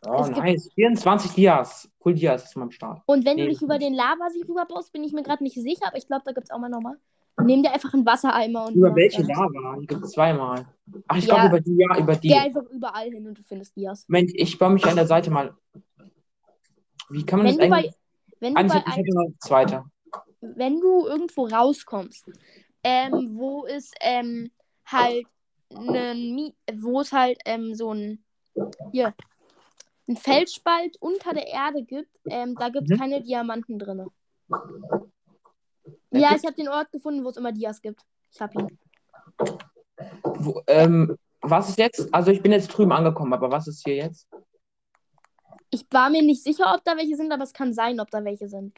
[0.05, 0.71] Oh, Es nice.
[0.75, 1.89] 24 Dias.
[2.05, 3.03] Cool Dias ist mal am Start.
[3.07, 5.87] Und wenn du Nee, dich über den Lavasee rüberbaust, bin ich mir gerade nicht sicher,
[5.87, 6.97] aber ich glaube, da gibt es auch mal nochmal.
[7.41, 8.75] Nimm dir einfach einen Wassereimer und.
[8.75, 9.29] Über welche das.
[9.29, 9.77] Lava?
[9.79, 10.67] Hier gibt es zweimal.
[11.09, 11.35] Ach, ich Ja.
[11.35, 12.29] glaube über die, ja, über die.
[12.29, 14.07] Geh einfach überall hin und du findest Dias.
[14.09, 15.55] Moment, ich baue mich an der Seite mal.
[17.09, 17.95] Wie kann man Wenn das du bei, eigentlich?
[18.41, 19.85] wenn du Eigentlich bei ich ein, hätte noch zweite.
[20.41, 22.25] wenn du irgendwo rauskommst,
[22.85, 24.51] ähm, wo es ähm,
[24.85, 25.27] halt
[25.75, 28.23] einen wo es halt ähm, so ein
[28.93, 29.15] hier
[30.07, 33.01] einen Felsspalt unter der Erde gibt, ähm, da gibt es Mhm.
[33.01, 34.07] keine Diamanten drin.
[36.21, 38.03] Ja, gibt's- ich habe den Ort gefunden, wo es immer Dias gibt.
[38.33, 38.79] Ich habe ihn.
[40.23, 42.13] Wo, ähm, was ist jetzt?
[42.13, 44.29] Also ich bin jetzt drüben angekommen, aber was ist hier jetzt?
[45.71, 48.23] Ich war mir nicht sicher, ob da welche sind, aber es kann sein, ob da
[48.25, 48.77] welche sind.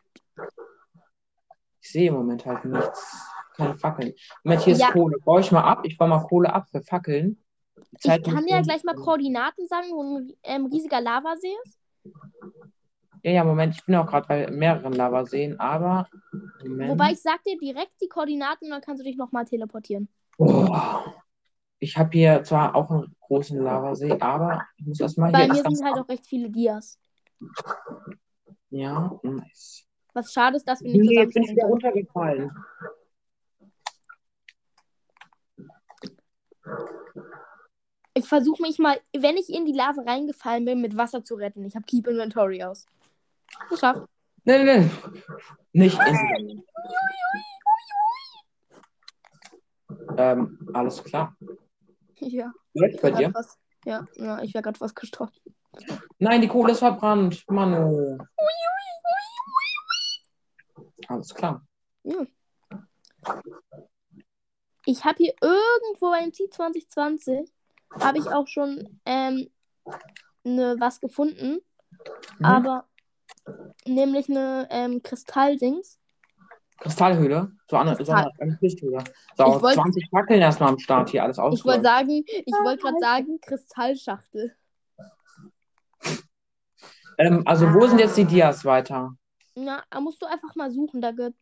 [1.81, 3.21] Ich sehe im Moment halt nichts.
[3.57, 4.15] Keine Fackeln.
[4.43, 4.91] Moment, hier ist Ja.
[4.93, 5.17] Kohle.
[5.25, 5.81] Baue ich mal ab.
[5.85, 7.39] Ich baue mal Kohle ab für Fackeln.
[8.03, 11.79] Ich kann dir ja gleich mal Koordinaten sagen, wo ein ähm, riesiger Lavasee ist.
[13.25, 13.75] Ja, ja, Moment.
[13.75, 16.07] Ich bin auch gerade bei mehreren Lavaseen, aber.
[16.63, 16.91] Moment.
[16.91, 20.09] Wobei ich sag dir direkt die Koordinaten und dann kannst du dich nochmal teleportieren.
[20.37, 21.03] Boah.
[21.79, 25.49] Ich habe hier zwar auch einen großen Lavasee, aber ich muss erstmal Bei hier.
[25.49, 26.99] mir das Ganze sind halt auch recht viele Dias.
[28.69, 29.87] Ja, nice.
[30.13, 32.51] Was schade ist, dass wir nicht Nee, zusammen jetzt bin ich wieder runtergefallen.
[38.13, 41.65] Ich versuche mich mal, wenn ich in die Lava reingefallen bin, mit Wasser zu retten.
[41.65, 42.87] Ich habe Keep Inventory aus.
[43.69, 44.03] Geschafft.
[44.45, 44.91] Nee, nee, nee.
[45.73, 46.63] Nicht in.
[50.17, 51.37] ähm, alles klar.
[52.21, 52.53] Ja.
[52.75, 53.33] Läuft bei dir?
[53.35, 55.33] Was, ja, ja, ich wäre gerade was gestorben.
[56.19, 57.45] Nein, die Kohle ist verbrannt.
[57.49, 58.19] Manu.
[61.09, 61.67] Alles klar.
[64.87, 67.51] Ich habe hier irgendwo beim T 2020
[68.01, 69.51] habe ich auch schon ähm,
[70.45, 71.61] ne, was gefunden,
[72.39, 72.45] Mhm.
[72.45, 72.89] aber
[73.87, 75.99] nämlich eine ähm, Kristalldings.
[76.81, 77.53] Kristallhöhle.
[77.69, 78.25] So eine, so Kristall.
[78.25, 79.05] eine, eine Lichthöhle.
[79.37, 82.83] So, Ich wollt- 20 Fackeln erstmal am Start hier, alles Ich wollte sagen, ich wollte
[82.83, 84.55] gerade sagen Kristallschachtel.
[87.19, 89.17] Ähm, also, wo sind jetzt die Dias weiter?
[89.55, 91.39] Na, da musst du einfach mal suchen, da gibt's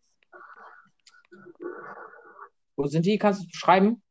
[2.77, 3.19] Wo sind die?
[3.19, 4.03] Kannst du beschreiben?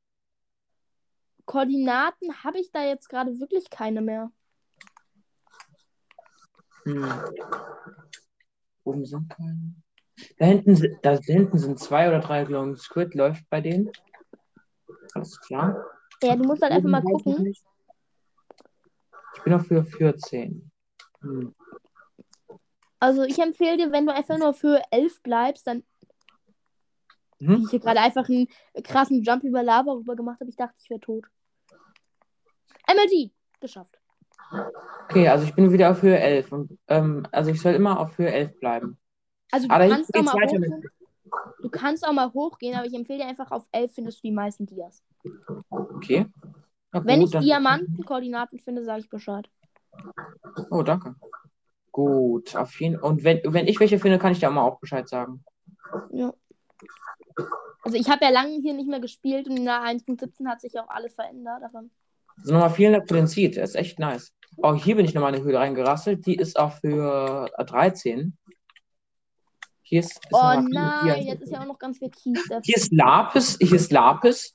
[1.46, 4.32] Koordinaten habe ich da jetzt gerade wirklich keine mehr.
[6.84, 7.12] Hm.
[8.84, 9.76] Oben sind keine.
[10.38, 13.16] Da hinten, da hinten sind zwei oder drei Glowing Squid.
[13.16, 13.90] Läuft bei denen.
[15.14, 15.86] Alles klar.
[16.24, 17.54] Ja, du musst halt einfach mal ich gucken.
[19.36, 20.72] Ich bin auf für 14.
[21.22, 21.56] Hm.
[23.00, 25.84] Also ich empfehle dir, wenn du einfach nur für 11 bleibst, dann
[27.42, 27.64] Mhm.
[27.64, 28.48] ich hier gerade einfach einen
[28.84, 31.26] krassen Jump über Lava rüber gemacht habe, ich dachte, ich wäre tot.
[32.88, 34.01] MLG, geschafft.
[35.10, 36.52] Okay, also ich bin wieder auf Höhe 11.
[36.52, 38.98] Und, ähm, also ich soll immer auf Höhe 11 bleiben.
[39.52, 40.84] Also du Aber kannst auch mal hochgehen.
[41.62, 44.34] Du kannst auch mal hochgehen, aber ich empfehle dir einfach auf 11 findest du die
[44.34, 45.04] meisten Dias.
[45.70, 46.26] Okay.
[46.92, 49.50] Na Wenn gut, ich dann- Diamantenkoordinaten finde, sage ich Bescheid.
[50.70, 51.16] Oh, danke.
[51.92, 54.80] Gut, auf jeden Und wenn, wenn ich welche finde, kann ich dir auch mal auch
[54.80, 55.44] Bescheid sagen.
[56.12, 56.34] Ja.
[57.84, 60.80] Also ich habe ja lange hier nicht mehr gespielt und in der 1.17 hat sich
[60.80, 61.64] auch alles verändert.
[61.64, 61.84] Aber
[62.38, 63.58] Also nochmal vielen Dank für den Seed.
[63.58, 64.34] Ist echt nice.
[64.58, 66.26] Oh, hier bin ich nochmal in eine Höhle reingerasselt.
[66.26, 68.38] Die ist auch für äh, 13.
[69.82, 72.50] Hier ist, ist oh nein, hier, jetzt ist ja auch noch ganz viel Kies.
[72.64, 73.58] Hier ist Lapis.
[73.60, 74.54] Hier ist Lapis.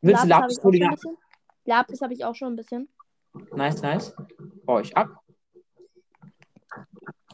[0.00, 0.94] Willst du Lapis habe Lapis ich auch Koordinaten?
[0.96, 1.16] bisschen.
[1.66, 2.88] Lapis habe ich auch schon ein bisschen.
[3.54, 4.14] Nice, nice.
[4.64, 5.08] Baue ich ab.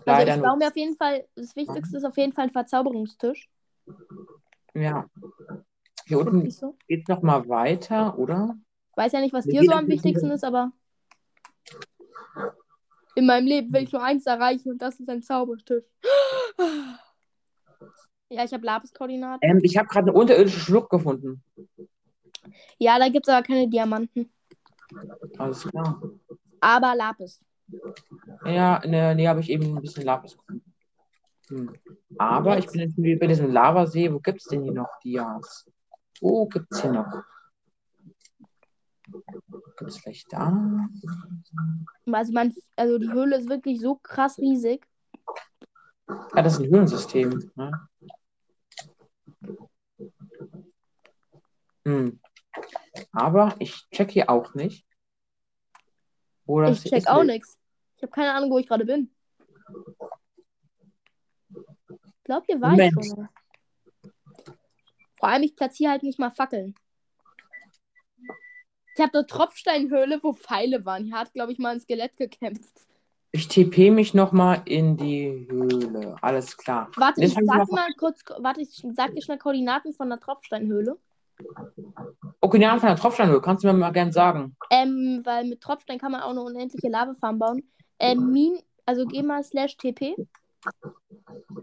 [0.06, 2.52] Also Leider ich baue mir auf jeden Fall, das Wichtigste ist auf jeden Fall ein
[2.52, 3.48] Verzauberungstisch.
[4.74, 5.06] Ja.
[6.06, 6.76] Hier unten so.
[6.86, 8.56] geht es nochmal weiter, oder?
[8.94, 10.70] Weiß ja nicht, was dir so am wichtigsten ist, aber
[13.16, 15.84] in meinem Leben will ich nur eins erreichen und das ist ein Zaubertisch.
[18.28, 19.48] Ja, ich habe Lapis-Koordinaten.
[19.48, 21.44] Ähm, ich habe gerade eine unterirdische Schlucht gefunden.
[22.76, 24.32] Ja, da gibt es aber keine Diamanten.
[25.38, 26.02] Alles klar.
[26.60, 27.40] Aber Lapis.
[28.44, 30.74] Ja, ne, nee, habe ich eben ein bisschen Lapis gefunden.
[31.50, 31.72] Hm.
[32.18, 32.96] Aber ich Jetzt.
[32.96, 34.12] bin jetzt bei diesem Lavasee.
[34.12, 35.70] Wo gibt es denn hier noch Dias?
[36.20, 37.22] Wo gibt es hier noch?
[39.06, 40.88] Gibt es vielleicht da?
[42.10, 44.86] Also, man, also die Höhle ist wirklich so krass riesig.
[46.06, 47.50] Ah, das ist ein Höhlensystem.
[47.54, 47.88] Ne?
[51.84, 52.20] Hm.
[53.12, 54.86] Aber ich check hier auch nicht.
[56.44, 57.08] Wo das Ich check ist.
[57.08, 57.58] auch nichts.
[57.96, 59.10] Ich habe keine Ahnung, wo ich gerade bin.
[61.88, 62.96] Ich glaube, hier war Moment.
[63.00, 63.28] ich schon.
[65.18, 66.74] Vor allem, ich platziere halt nicht mal Fackeln.
[68.96, 71.04] Ich habe eine Tropfsteinhöhle, wo Pfeile waren.
[71.04, 72.72] Hier hat, glaube ich, mal ein Skelett gekämpft.
[73.30, 76.16] Ich TP mich nochmal in die Höhle.
[76.22, 76.90] Alles klar.
[76.96, 80.96] Warte, Jetzt ich sag mal kurz, warte, ich sag dir schnell Koordinaten von der Tropfsteinhöhle.
[82.40, 83.42] Okay, die von der Tropfsteinhöhle.
[83.42, 84.56] Kannst du mir mal gern sagen?
[84.70, 87.62] Ähm, weil mit Tropfstein kann man auch eine unendliche Lavafarm bauen.
[87.98, 90.16] Ähm, Min, also geh mal slash TP.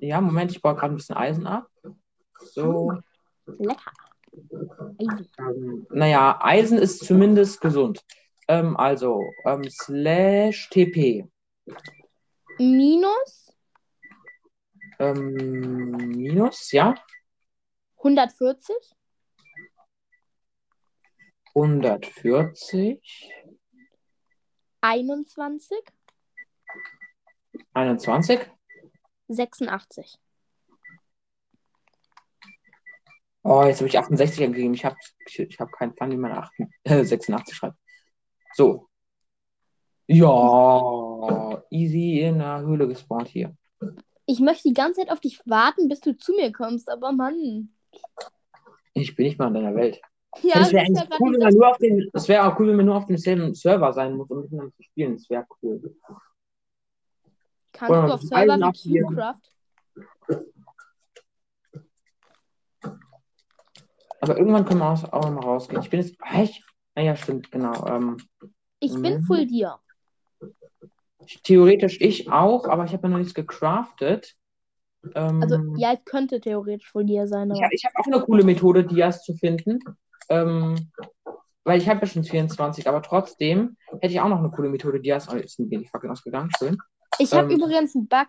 [0.02, 1.68] Ja, Moment, ich baue gerade ein bisschen Eisen ab.
[2.38, 2.94] So.
[3.58, 3.92] Lecker.
[4.98, 5.30] Easy.
[5.40, 8.04] Ähm, naja, Eisen ist zumindest gesund.
[8.48, 11.28] ähm, also ähm, slash TP.
[12.58, 13.44] Minus
[15.00, 15.34] Ähm,
[16.16, 16.96] minus, ja,
[17.98, 18.76] 140
[21.56, 23.32] 140,
[24.82, 25.78] 21
[27.74, 28.50] 21.
[29.28, 30.20] 86.
[33.44, 34.74] Oh, jetzt habe ich 68 angegeben.
[34.74, 34.96] Ich habe
[35.28, 36.52] ich, ich hab keinen Plan, wie man 8,
[36.84, 37.78] äh, 86 schreibt.
[38.54, 38.88] So.
[40.08, 43.56] Ja, easy in der Höhle gespawnt hier.
[44.26, 47.70] Ich möchte die ganze Zeit auf dich warten, bis du zu mir kommst, aber Mann.
[48.94, 50.02] Ich bin nicht mal in deiner Welt.
[50.42, 52.78] Ja, wäre das grad cool, wenn man nur auf den, es wäre auch cool, wenn
[52.78, 55.14] man nur auf demselben Server sein muss, um miteinander zu spielen.
[55.14, 55.96] Das wäre cool.
[57.74, 59.22] Kannst Oder du auf Server wie abgeben.
[64.24, 65.82] Aber irgendwann können wir auch, auch mal rausgehen.
[65.82, 66.16] Ich bin jetzt.
[66.22, 66.64] Ah, ich,
[66.96, 67.86] ah ja, stimmt, genau.
[67.88, 68.16] Ähm,
[68.80, 69.24] Ich bin Mhm.
[69.24, 69.80] full dir.
[71.44, 74.36] theoretisch ich auch, aber ich habe ja noch nichts gecraftet.
[75.14, 77.68] Ähm, Also, ja, ich könnte theoretisch full dir sein, Ich, aber.
[77.74, 79.80] ich habe auch eine coole Methode, Dias zu finden.
[80.30, 80.90] Ähm,
[81.66, 85.02] weil ich habe ja schon 24, aber trotzdem hätte ich auch noch eine coole Methode,
[85.02, 85.28] Dias.
[85.30, 86.50] Oh, jetzt wir nicht fucking ausgegangen.
[86.58, 86.78] Schön.
[87.20, 88.28] Ich habe ähm, übrigens einen Bug.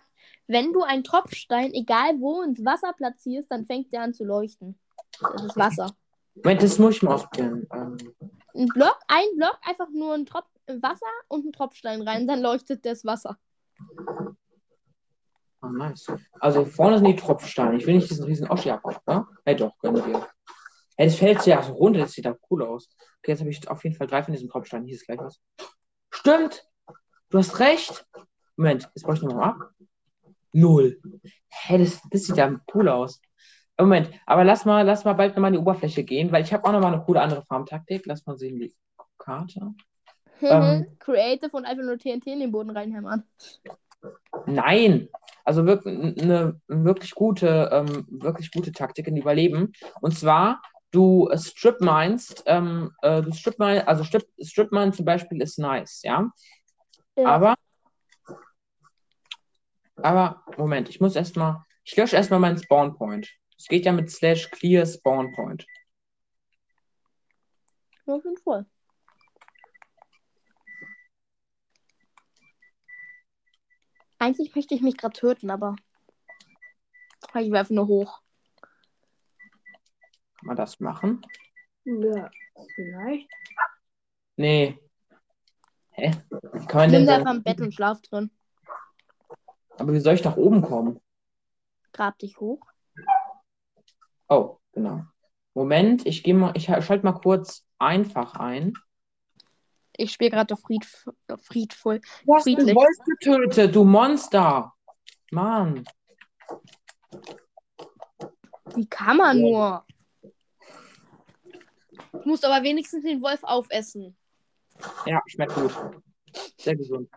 [0.48, 4.76] Wenn du einen Tropfstein, egal wo, ins Wasser platzierst, dann fängt der an zu leuchten.
[5.20, 5.90] Das ist Wasser.
[6.34, 7.66] Moment, das muss ich mal ausprobieren.
[7.72, 7.96] Ähm,
[8.54, 12.86] Ein Block, ein Block, einfach nur ein Tropf Wasser und ein Tropfstein rein, dann leuchtet
[12.86, 13.36] das Wasser.
[15.60, 16.06] oh, nice.
[16.40, 17.76] Also vorne sind die Tropfsteine.
[17.76, 19.26] Ich will nicht diesen riesen Oschi abbauen, ne?
[19.44, 20.26] Hey, doch, gönnen wir.
[20.96, 22.88] Hey, das fällt ja so runter, das sieht da cool aus.
[23.18, 24.86] Okay, jetzt habe ich auf jeden Fall drei von diesen Tropfsteinen.
[24.86, 25.38] Hier ist gleich was.
[26.10, 26.66] Stimmt!
[27.28, 28.06] Du hast recht!
[28.56, 29.70] Moment, jetzt brauche ich nochmal ab.
[30.52, 31.00] Null.
[31.48, 33.20] Hä, das, das sieht ja cool aus.
[33.76, 36.64] Moment, aber lass mal, lass mal bald nochmal in die Oberfläche gehen, weil ich habe
[36.64, 38.06] auch nochmal eine coole andere Farmtaktik.
[38.06, 38.72] Lass mal sehen, die
[39.18, 39.74] Karte.
[40.40, 40.86] Ähm.
[40.98, 43.24] Creative und einfach nur TNT in den Boden reinhämmern.
[44.46, 45.08] Nein,
[45.44, 49.72] also wirklich eine wirklich gute, ähm, wirklich gute Taktik in Überleben.
[50.00, 50.60] Und zwar,
[50.90, 55.40] du äh, strip meinst, ähm, äh, du strip mine, also strip, strip mine zum Beispiel
[55.40, 56.30] ist nice, ja.
[57.16, 57.26] Ja.
[57.26, 57.54] Aber,
[59.96, 63.30] aber, Moment, ich muss erstmal, ich lösche erstmal meinen Spawn Point.
[63.64, 65.66] Es geht ja mit slash clear Spawn Point.
[68.04, 68.66] Ja, auf jeden Fall.
[74.18, 75.76] Eigentlich möchte ich mich gerade töten, aber
[77.36, 78.20] ich werfe nur hoch.
[80.36, 81.24] Kann man das machen?
[81.84, 82.30] Ja,
[82.74, 83.30] vielleicht.
[84.36, 84.78] Nee.
[85.92, 86.10] Hä?
[86.52, 88.30] Wie kann man Nimm denn da so, einfach im Bett und schlaf drin.
[89.78, 91.00] aber wie soll ich nach oben kommen?
[91.92, 92.73] Grab dich hoch.
[94.28, 95.02] Oh, genau.
[95.54, 98.74] Moment, ich gehe mal, ich schalte mal kurz einfach ein.
[99.96, 100.84] Ich spiele gerade auf Fried,
[101.42, 102.00] Friedvoll.
[102.26, 102.74] Du hast den Friedlich.
[102.74, 104.72] Wolf getötet, du Monster.
[105.30, 105.84] Mann.
[108.74, 109.84] Wie kann man nur?
[112.12, 114.16] Du musst aber wenigstens den Wolf aufessen.
[115.06, 115.72] Ja, schmeckt gut.
[116.58, 117.08] Sehr gesund.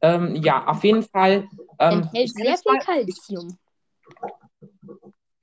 [0.00, 1.48] Ähm, ja, auf jeden Fall.
[1.78, 3.58] Ähm, Enthält sehr viel Kalzium.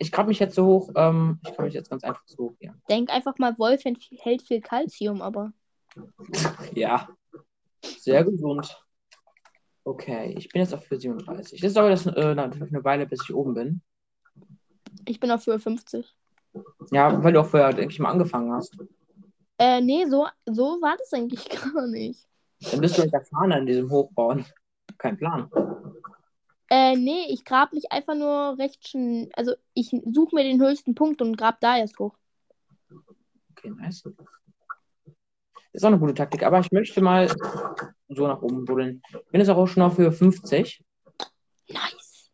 [0.02, 0.92] Ich grab mich jetzt so hoch.
[0.96, 2.74] Ähm, ich grab mich jetzt ganz einfach so hoch hier.
[2.90, 5.54] Denk einfach mal, Wolf enthält viel Kalzium, aber.
[6.74, 7.08] Ja.
[7.84, 8.84] Sehr gesund.
[9.84, 11.60] Okay, ich bin jetzt auf 37.
[11.60, 13.82] Das dauert das, äh, natürlich eine Weile, bis ich oben bin.
[15.06, 16.16] Ich bin auf Höhe 50.
[16.92, 18.78] Ja, weil du auch vorher, denke ich mal, angefangen hast.
[19.58, 22.28] Äh, nee, so, so war das eigentlich gar nicht.
[22.72, 24.46] Dann bist du halt erfahrener in diesem Hochbauen.
[24.98, 25.50] Kein Plan.
[26.72, 29.30] Äh, nee, ich grab mich einfach nur recht schön.
[29.36, 32.16] Also, ich suche mir den höchsten Punkt und grab da erst hoch.
[33.52, 34.10] Okay, nice.
[35.74, 37.28] Ist auch eine gute Taktik, aber ich möchte mal
[38.08, 39.02] so nach oben buddeln.
[39.10, 40.82] Ich bin jetzt auch schon auf Höhe 50.
[41.68, 42.32] Nice.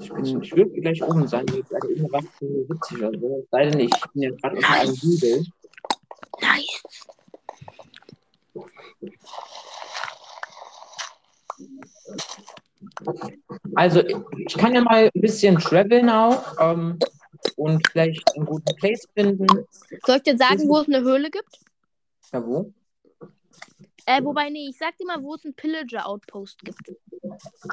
[0.00, 1.44] Ich, bin, ich will gleich oben sein.
[1.52, 3.46] Jetzt irgendwas für Höhe 70 oder so.
[3.50, 3.96] Leider nicht.
[3.96, 5.44] Ich bin jetzt gerade unter einem Hügel.
[6.40, 6.82] Nice.
[13.74, 16.98] Also, ich kann ja mal ein bisschen traveln auch ähm,
[17.56, 19.46] und vielleicht einen guten Place finden.
[20.04, 21.60] Soll ich dir sagen, wo es eine Höhle gibt?
[22.32, 22.72] Ja, wo?
[24.06, 26.80] Äh, wobei, nee, ich sag dir mal, wo es einen Pillager-Outpost gibt.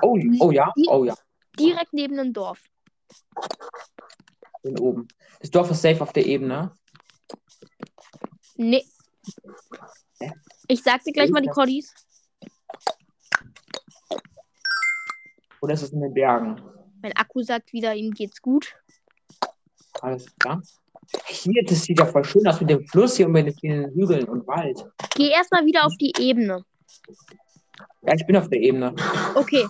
[0.02, 1.16] Oh, oh ja, oh ja.
[1.58, 2.62] Direkt neben dem Dorf.
[4.64, 5.08] Den oben.
[5.40, 6.74] Das Dorf ist safe auf der Ebene.
[8.56, 8.86] Nee.
[10.68, 11.94] Ich sag dir gleich mal die Coddies.
[15.62, 16.62] Oder ist es in den Bergen?
[17.02, 18.76] Mein Akku sagt wieder, ihm geht's gut.
[20.02, 20.62] Alles klar.
[21.28, 23.92] Hier, das sieht ja voll schön aus mit dem Fluss hier und mit den vielen
[23.94, 24.86] Hügeln und Wald.
[25.16, 26.66] Geh erstmal wieder auf die Ebene.
[28.02, 28.96] Ja, ich bin auf der Ebene.
[29.36, 29.68] Okay.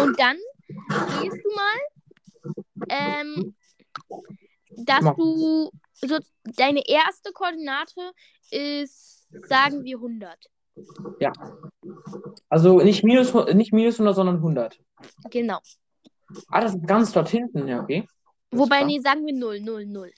[0.00, 0.36] Und dann
[1.20, 2.54] gehst du mal,
[2.88, 3.54] ähm,
[4.84, 5.16] dass Mach.
[5.16, 6.18] du, so,
[6.56, 8.12] deine erste Koordinate
[8.50, 10.50] ist, sagen wir 100.
[12.48, 14.80] Also nicht minus, nicht minus 100, sondern 100.
[15.30, 15.58] Genau.
[16.48, 18.06] Ah, das ist ganz dort hinten, ja, okay.
[18.50, 20.12] Das Wobei, nee, sagen wir 0, 0, 0.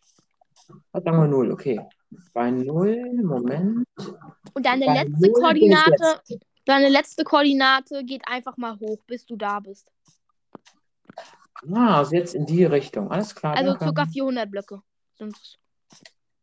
[0.92, 1.80] Was sagen wir 0, okay.
[2.32, 3.86] Bei 0, Moment.
[4.54, 6.20] Und deine Bei letzte null bin ich Koordinate,
[6.64, 9.90] deine letzte Koordinate geht einfach mal hoch, bis du da bist.
[11.72, 13.10] Ah, also jetzt in die Richtung.
[13.10, 13.56] Alles klar.
[13.56, 14.82] Also circa 400 Blöcke.
[15.16, 15.58] sind es.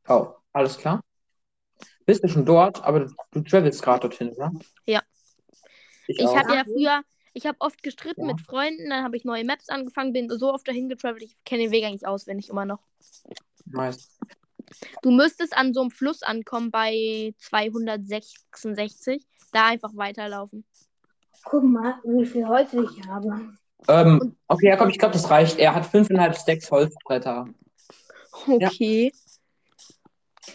[0.08, 1.02] Oh, alles klar.
[2.10, 4.52] Bist du schon dort, aber du, du travelst gerade dorthin, oder?
[4.88, 5.04] Ja.
[6.08, 7.04] Ich, Ich habe ja früher,
[7.36, 8.34] ich habe oft gestritten Ja.
[8.34, 11.66] mit Freunden, dann habe ich neue Maps angefangen, bin so oft dahin getravelt, ich kenne
[11.66, 12.80] den Weg eigentlich auswendig immer noch.
[13.66, 14.18] Nice.
[15.04, 20.66] Du müsstest an so einem Fluss ankommen bei 266, da einfach weiterlaufen.
[21.44, 23.54] Guck mal, wie viel Holz ich habe.
[23.88, 25.60] Ähm, okay, ja, komm, ich glaube, das reicht.
[25.60, 27.46] Er hat fünfeinhalb Stacks Holzbretter.
[28.48, 29.12] Okay.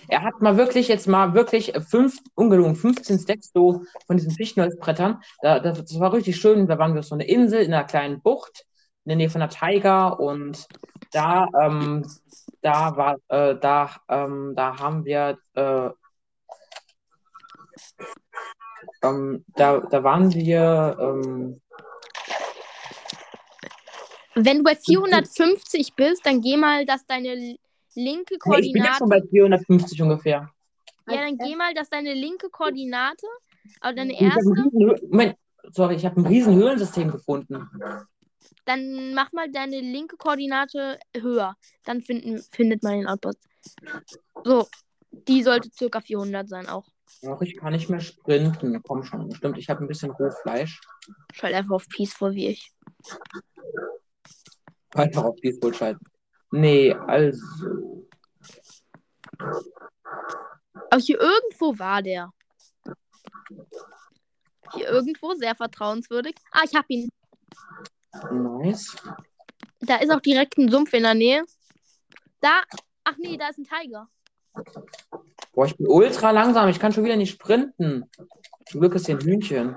[0.08, 5.22] Er hat mal wirklich, jetzt mal wirklich fünf, ungelogen, 15 Stacks so von diesen Fichtenholzbrettern.
[5.42, 6.66] Da, das, war richtig schön.
[6.66, 8.64] Da waren wir auf so eine Insel in einer kleinen Bucht
[9.04, 10.66] in der Nähe von der Taiga und
[11.12, 12.06] da, ähm,
[12.62, 15.90] da war, äh, da, ähm, da haben wir, äh,
[19.02, 21.60] ähm, da, da waren wir, ähm,
[24.36, 27.56] Wenn du bei 450 bist, dann geh mal, dass deine
[27.94, 28.88] linke nee, ich bin Koordinate.
[28.88, 30.50] jetzt schon bei 450 ungefähr.
[31.08, 33.26] Ja, dann geh mal, dass deine linke Koordinate,
[33.80, 35.36] also deine Ich erste, ein riesen Moment,
[35.72, 37.68] sorry, ich habe ein riesen Höhlensystem gefunden.
[38.64, 41.56] dann mach mal deine linke Koordinate höher.
[41.84, 43.46] Dann finden, findet man den Outpost.
[44.44, 44.66] So,
[45.10, 46.86] die sollte circa 400 sein auch.
[47.26, 48.82] Ach, ich kann nicht mehr sprinten.
[48.82, 50.80] Komm schon, stimmt, ich habe ein bisschen Rohfleisch.
[51.32, 52.72] Schalt einfach auf Peaceful wie ich.
[54.94, 56.04] Einfach auf Peaceful schalten.
[56.54, 58.06] Nee, also.
[60.88, 62.30] Aber hier irgendwo war der.
[64.72, 66.36] Hier irgendwo, sehr vertrauenswürdig.
[66.52, 67.10] Ah, ich hab ihn.
[68.30, 68.96] Nice.
[69.80, 71.44] Da ist auch direkt ein Sumpf in der Nähe.
[72.40, 72.62] Da.
[73.02, 74.08] Ach nee, da ist ein Tiger.
[75.54, 76.68] Boah, ich bin ultra langsam.
[76.68, 78.08] Ich kann schon wieder nicht sprinten.
[78.66, 79.76] Zum Glück ist hier ein Hühnchen.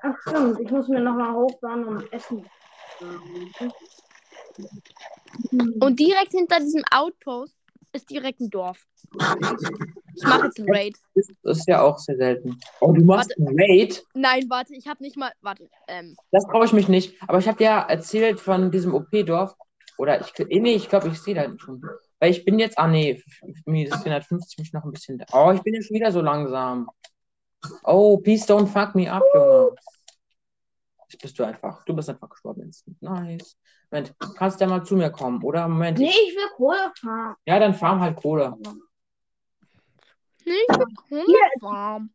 [0.00, 2.48] Ach stimmt, ich muss mir nochmal hochfahren und essen.
[5.80, 7.54] Und direkt hinter diesem Outpost
[7.92, 8.86] ist direkt ein Dorf.
[10.14, 10.96] Ich mache jetzt einen Raid.
[11.42, 12.58] Das ist ja auch sehr selten.
[12.80, 14.04] Oh, du machst einen Raid?
[14.14, 15.32] Nein, warte, ich habe nicht mal.
[15.42, 15.68] Warte.
[15.88, 17.14] Ähm, Das traue ich mich nicht.
[17.28, 19.54] Aber ich habe dir ja erzählt von diesem OP-Dorf.
[19.98, 21.82] Oder ich, eh, nee, ich glaube, ich sehe da schon.
[22.18, 23.22] Weil ich bin jetzt, ah nee,
[23.66, 25.22] mir ist 450 mich noch ein bisschen.
[25.32, 26.88] Oh, ich bin jetzt schon wieder so langsam.
[27.84, 29.74] Oh, please don't fuck me up, Junge.
[31.12, 31.84] Jetzt bist du einfach.
[31.84, 32.62] Du bist einfach gestorben.
[32.62, 33.00] instant.
[33.02, 33.58] Nice.
[33.90, 35.68] Moment, du kannst ja mal zu mir kommen, oder?
[35.68, 35.98] Moment.
[35.98, 37.36] Nee, ich will Kohle fahren.
[37.46, 38.56] Ja, dann farm halt Kohle.
[40.46, 42.10] nee, ich will Kohlefarm.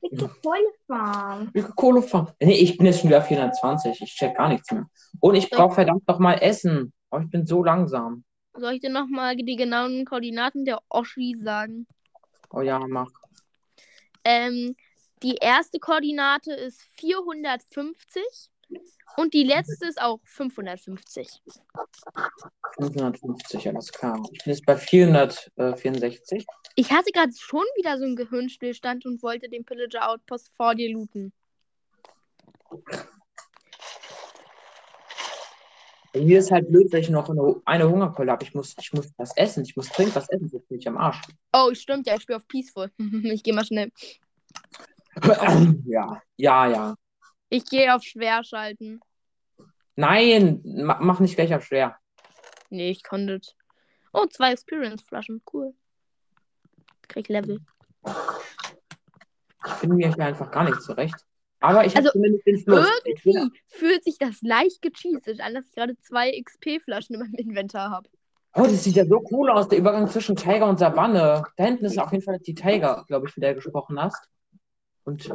[0.00, 1.50] Ich will Kohle fahren.
[1.52, 2.30] Ich will Kohle farm.
[2.40, 4.00] Nee, ich bin jetzt schon wieder 420.
[4.00, 4.86] Ich check gar nichts mehr.
[5.20, 6.94] Und ich brauche verdammt noch mal Essen.
[7.10, 8.24] Oh, ich bin so langsam.
[8.54, 11.86] Soll ich dir nochmal die genauen Koordinaten der Oshi sagen?
[12.50, 13.10] Oh ja, mach.
[14.24, 14.74] Ähm,
[15.22, 18.22] die erste Koordinate ist 450
[19.16, 21.42] und die letzte ist auch 550.
[22.78, 24.22] 550, alles klar.
[24.32, 26.46] Ich bin jetzt bei 464.
[26.76, 30.92] Ich hatte gerade schon wieder so einen Gehirnstillstand und wollte den Pillager Outpost vor dir
[30.92, 31.32] looten.
[36.14, 38.44] Mir ist halt blöd, weil ich noch eine, eine Hungerkeule habe.
[38.44, 39.64] Ich muss, ich muss was essen.
[39.64, 41.20] Ich muss dringend was essen, sonst bin ich am Arsch.
[41.52, 42.90] Oh, stimmt ja, ich spiele auf Peaceful.
[42.98, 43.90] ich gehe mal schnell.
[45.86, 46.94] ja, ja, ja.
[47.48, 49.00] Ich gehe auf schwer schalten.
[49.96, 51.96] Nein, ma, mach nicht gleich auf schwer.
[52.70, 53.40] Nee, ich konnte.
[54.12, 55.42] Oh, zwei Experience-Flaschen.
[55.52, 55.74] Cool.
[57.08, 57.60] Krieg Level.
[59.66, 61.16] Ich finde mir hier einfach gar nicht zurecht.
[61.60, 65.72] Aber ich Also, zumindest den bin- Irgendwie fühlt sich das leicht gecheatet an, dass ich
[65.72, 68.08] gerade zwei XP-Flaschen in meinem Inventar habe.
[68.54, 71.42] Oh, das sieht ja so cool aus, der Übergang zwischen Tiger und Savanne.
[71.56, 74.28] Da hinten ist auf jeden Fall die Tiger, glaube ich, von der du gesprochen hast.
[75.04, 75.28] Und,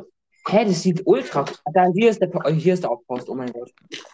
[0.47, 1.45] hä, das sieht ultra.
[1.73, 3.71] Da, hier ist der, oh, hier ist der Outpost, oh mein Gott.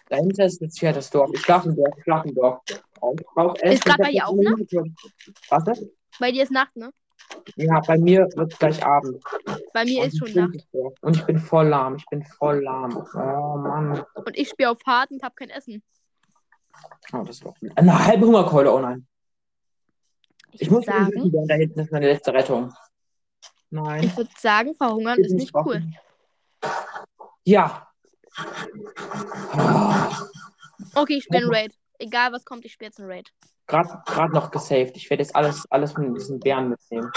[0.08, 1.30] Dahinter ist jetzt hier das Dorf.
[1.34, 2.60] Ich schlafe im Dorf, ich schlafe im Dorf.
[2.68, 3.72] Ich brauch Essen.
[3.74, 4.74] Ist Ich bei dir auch jetzt-
[5.48, 5.86] Was ist?
[6.18, 6.90] Bei dir ist Nacht, ne?
[7.56, 9.22] Ja, bei mir wird es gleich Abend.
[9.72, 10.66] Bei mir Und ist schon Nacht.
[11.00, 12.96] Und ich bin voll lahm, ich bin voll lahm.
[13.14, 14.02] Oh Mann.
[14.14, 15.82] Und ich spiele auf hart und habe kein Essen.
[17.12, 19.06] Oh, das war Eine halbe Hungerkeule, oh nein.
[20.52, 22.72] Ich, Ich muss sagen, da hinten ist meine letzte Rettung.
[23.70, 24.02] Nein.
[24.04, 25.82] ich würde sagen, verhungern ist nicht cool.
[27.44, 27.88] Ja.
[30.94, 31.74] Okay, ich spiele ein Raid.
[31.98, 33.30] Egal was kommt, ich spiele jetzt ein Raid.
[33.66, 34.96] Gerade noch gesaved.
[34.96, 37.10] Ich werde jetzt alles, alles mit diesen Bären mitnehmen.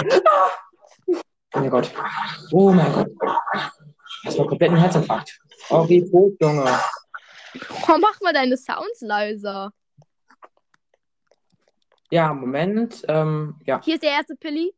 [1.56, 1.92] Oh mein Gott.
[2.52, 3.10] Oh mein Gott.
[4.24, 5.40] Das war komplett ein Herzinfarkt.
[5.70, 6.66] Oh, wie tot, Junge.
[7.88, 9.72] Oh, mach mal deine Sounds leiser.
[12.10, 13.04] Ja, Moment.
[13.08, 13.82] Ähm, ja.
[13.84, 14.74] Hier ist der erste Pilly.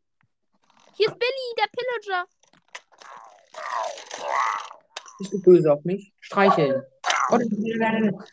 [0.95, 2.25] Hier ist Billy, der Pillager.
[5.19, 6.13] Bist du böse auf mich?
[6.21, 6.83] Streicheln.
[7.29, 8.23] Oh, nein, nein, nein, nein.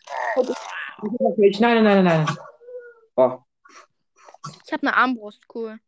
[1.02, 2.36] Nein, nein, nein, nein, nein.
[3.16, 3.38] Oh,
[4.66, 5.78] Ich habe eine Armbrust, cool.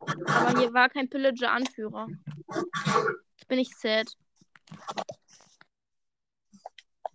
[0.00, 2.06] Aber hier war kein Pillager-Anführer.
[3.36, 4.06] Jetzt bin ich sad.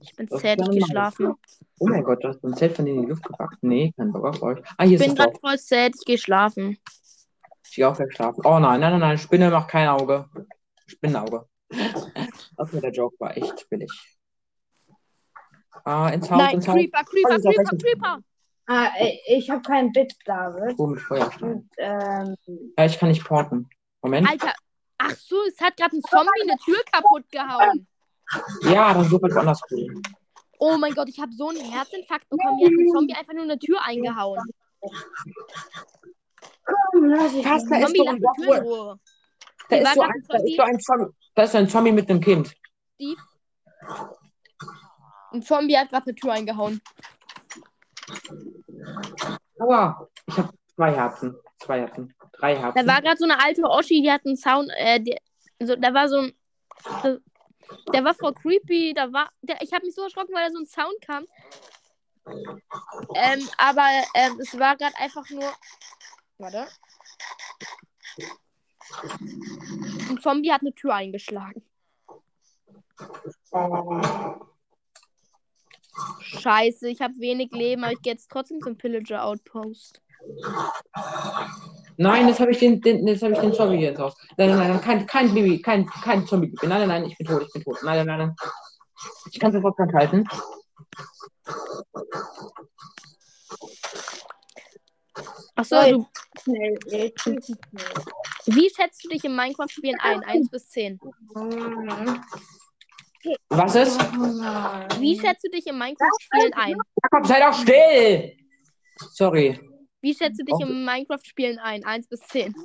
[0.02, 0.90] Ich bin Das sad, ich kann geh man.
[0.90, 1.36] schlafen.
[1.80, 3.58] oh mein Gott, du hast ein Zelt von denen in die Luft gepackt.
[3.62, 4.60] Nee, kein Bock auf euch.
[4.78, 6.78] Ah, hier Ich bin gerade voll sad, ich geh schlafen.
[7.70, 8.42] Ich gehe auch gleich schlafen.
[8.46, 9.18] Oh nein, nein, nein, nein.
[9.20, 10.28] Spinne macht kein Auge.
[10.88, 11.48] Spinnenauge.
[12.58, 13.92] Okay, der Joke war echt billig.
[15.86, 16.76] Ah, ins Haus, Nein, ins Haus.
[16.76, 18.20] Creeper, Creeper, Oh, Creeper, Creeper.
[18.66, 18.90] Ah,
[19.28, 20.76] ich- habe kein Bett, David.
[20.80, 21.54] Oh, mit Feuerstein.
[21.54, 22.36] Und, ähm,
[22.78, 23.70] Ja, ich kann nicht porten.
[24.02, 24.28] Moment.
[24.30, 24.54] Alter.
[24.98, 27.88] Ach so, es hat gerade ein Zombie eine Tür kaputt gehauen.
[28.64, 30.02] Ja, dann suche ich woanders cool.
[30.58, 32.58] Oh mein Gott, ich habe so einen Herzinfarkt bekommen.
[32.58, 34.40] Hier hat ein Zombie einfach nur eine Tür eingehauen.
[36.66, 37.52] Komm, lass ich mal.
[37.52, 39.00] da ist Zombie, so lass ein die Tür in Ruhe.
[39.70, 40.56] Da Hier ist war so grad ein, ein da ist Zombie.
[40.56, 41.14] so ein Zombie.
[41.36, 42.56] Da ist ein Zombie mit einem Kind.
[42.96, 43.22] Steve.
[45.32, 46.82] Ein Zombie hat gerade eine Tür eingehauen.
[49.60, 50.08] Aua.
[50.28, 51.36] Ich habe zwei Herzen.
[51.60, 52.14] Zwei Herzen.
[52.34, 52.86] Drei Herzen.
[52.86, 55.18] Da war gerade so eine alte Oschi, die hat einen Sound, äh, die,
[55.60, 56.34] so, da war so ein,
[57.04, 57.18] äh,
[57.94, 60.60] der war voll creepy, da war, der, ich habe mich so erschrocken, weil da so
[60.60, 61.26] ein Sound kam.
[63.16, 65.52] Ähm, aber ähm, es war gerade einfach nur,
[66.40, 66.68] warte.
[70.10, 71.64] Ein Zombie hat eine Tür eingeschlagen.
[76.22, 80.02] Scheiße, ich habe wenig Leben, aber ich gehe jetzt trotzdem zum Pillager Outpost.
[81.98, 84.00] Nein, jetzt habe ich den, den, jetzt habe ich den Zombie hier ins.
[84.38, 86.54] Nein, nein, nein, kein, kein Baby, kein, kein Zombie.
[86.62, 87.78] Nein, nein, nein, ich bin tot, ich bin tot.
[87.84, 88.36] Nein, nein, nein.
[89.32, 90.28] Ich kann sofort halten.
[95.60, 96.08] Achso, du,
[96.42, 97.40] Schnell, äh, schnell.
[98.46, 100.24] wie schätzt du dich im Minecraft-Spielen ein?
[100.24, 100.98] 1 bis 10.
[103.50, 104.00] Was ist?
[104.00, 106.78] Wie schätzt du dich im Minecraft-Spielen ein?
[107.04, 108.38] Jakob, sei doch still!
[109.12, 109.60] Sorry.
[110.00, 111.84] Wie schätzt du dich im Minecraft-Spielen ein?
[111.84, 112.56] 1 bis 10.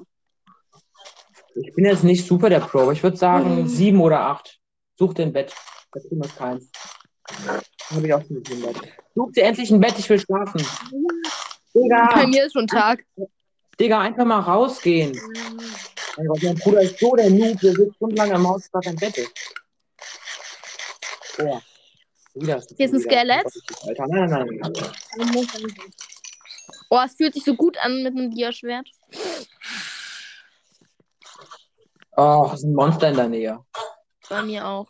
[1.56, 4.60] Ich bin jetzt nicht super der Pro, aber ich würde sagen sieben oder acht.
[4.96, 5.52] Such dir ein Bett.
[5.90, 6.70] Da kriegen wir keins.
[7.90, 8.76] Habe ich auch schon ein Bett.
[9.16, 10.64] Such dir endlich ein Bett, ich will schlafen.
[11.74, 13.04] Bei Digga, mir ist schon Tag.
[13.80, 15.12] Digga, einfach mal rausgehen.
[16.16, 18.96] Mein Gott, mein Bruder ist so der Noob, der sitzt stundenlang am Haus, gerade im
[18.96, 19.32] Bett ist.
[21.40, 21.60] Oh.
[22.34, 23.00] Wieder Hier ist ein.
[23.00, 23.46] Skelett.
[23.86, 24.72] Alter, nein, nein, nein.
[25.16, 25.46] nein.
[26.90, 28.88] Oh, es fühlt sich so gut an mit einem Diaschwert.
[32.16, 33.64] Oh, es ist ein Monster in der Nähe.
[34.28, 34.86] Bei mir auch.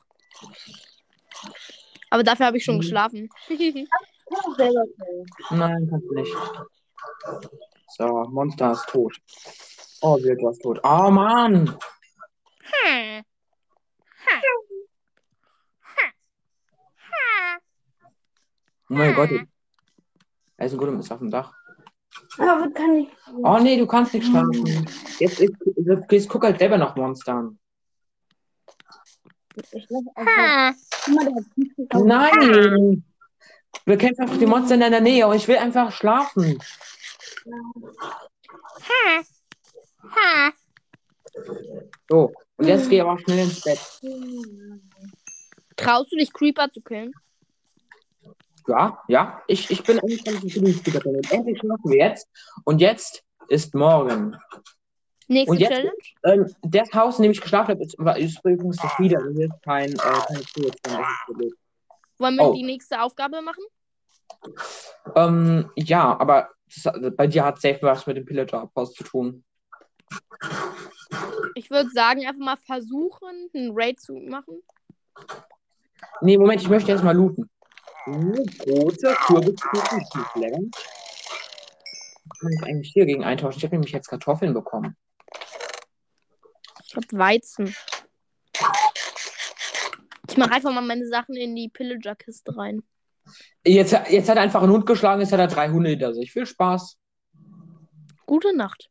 [2.10, 2.80] Aber dafür habe ich schon Mhm.
[2.80, 3.30] geschlafen.
[5.50, 6.32] Nein, kannst du nicht.
[7.96, 9.16] So, Monster ist tot.
[10.00, 10.80] Oh, Virtua ist tot.
[10.82, 11.78] Oh, Mann.
[12.60, 13.24] Hm.
[18.90, 19.30] Oh mein Gott.
[20.58, 21.52] Eisengolem ist auf dem Dach.
[22.38, 23.08] Aber kann ich.
[23.42, 24.86] Oh nee, du kannst nicht schlafen.
[25.18, 25.56] Jetzt, jetzt,
[26.10, 27.58] jetzt guck halt selber nach Monstern.
[31.92, 33.04] Nein!
[33.86, 36.58] Wir kämpfen einfach die Monster in deiner Nähe und ich will einfach schlafen.
[42.08, 43.78] So, und jetzt geh aber schnell ins Bett.
[45.76, 47.12] Traust du dich, Creeper zu killen?
[48.68, 52.28] Ja, ja, ich, ich bin eigentlich ganz gut Und endlich schlafen wir jetzt.
[52.64, 54.36] Und jetzt ist morgen.
[55.26, 55.92] Nächste Und jetzt- Challenge?
[56.24, 59.20] Ähm, das Haus, in dem ich geschlafen habe, ist, ist übrigens das wieder.
[59.34, 59.96] Hier ist kein, äh.
[59.96, 60.52] Das
[61.26, 61.54] blöd.
[62.18, 62.54] Wollen wir Oh.
[62.54, 63.64] die nächste Aufgabe machen?
[65.16, 69.44] Ähm, ja, aber das, bei dir hat safe was mit dem Pillager-Post zu tun.
[71.54, 74.62] Ich würde sagen, einfach mal versuchen, einen Raid zu machen.
[76.20, 77.48] Nee, Moment, ich möchte jetzt mal looten.
[78.06, 80.60] Große Kürbiskuchen, ist nicht lecker.
[82.26, 83.58] Was kann ich eigentlich hier gegen eintauschen?
[83.58, 84.96] Ich habe nämlich jetzt Kartoffeln bekommen.
[86.86, 87.74] Ich habe Weizen.
[90.28, 92.82] Ich mache einfach mal meine Sachen in die Pillager-Kiste rein.
[93.66, 96.32] Jetzt, jetzt hat er einfach einen Hund geschlagen, jetzt hat er drei Hunde hinter sich.
[96.32, 96.98] Viel Spaß.
[98.26, 98.90] Gute Nacht.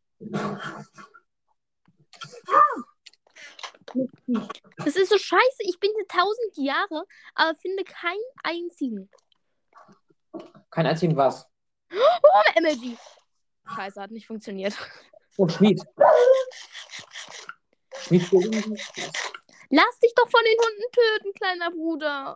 [4.78, 5.60] Das ist so scheiße.
[5.60, 7.06] Ich bin hier tausend Jahre,
[7.36, 9.10] aber finde keinen einzigen.
[10.72, 11.46] Kein einzigen was.
[11.92, 12.98] Oh, MLG.
[13.76, 14.76] Scheiße, hat nicht funktioniert.
[15.38, 15.82] Oh, Schmied.
[17.98, 18.24] Schmied.
[19.70, 22.36] Lass dich doch von den Hunden töten, kleiner Bruder.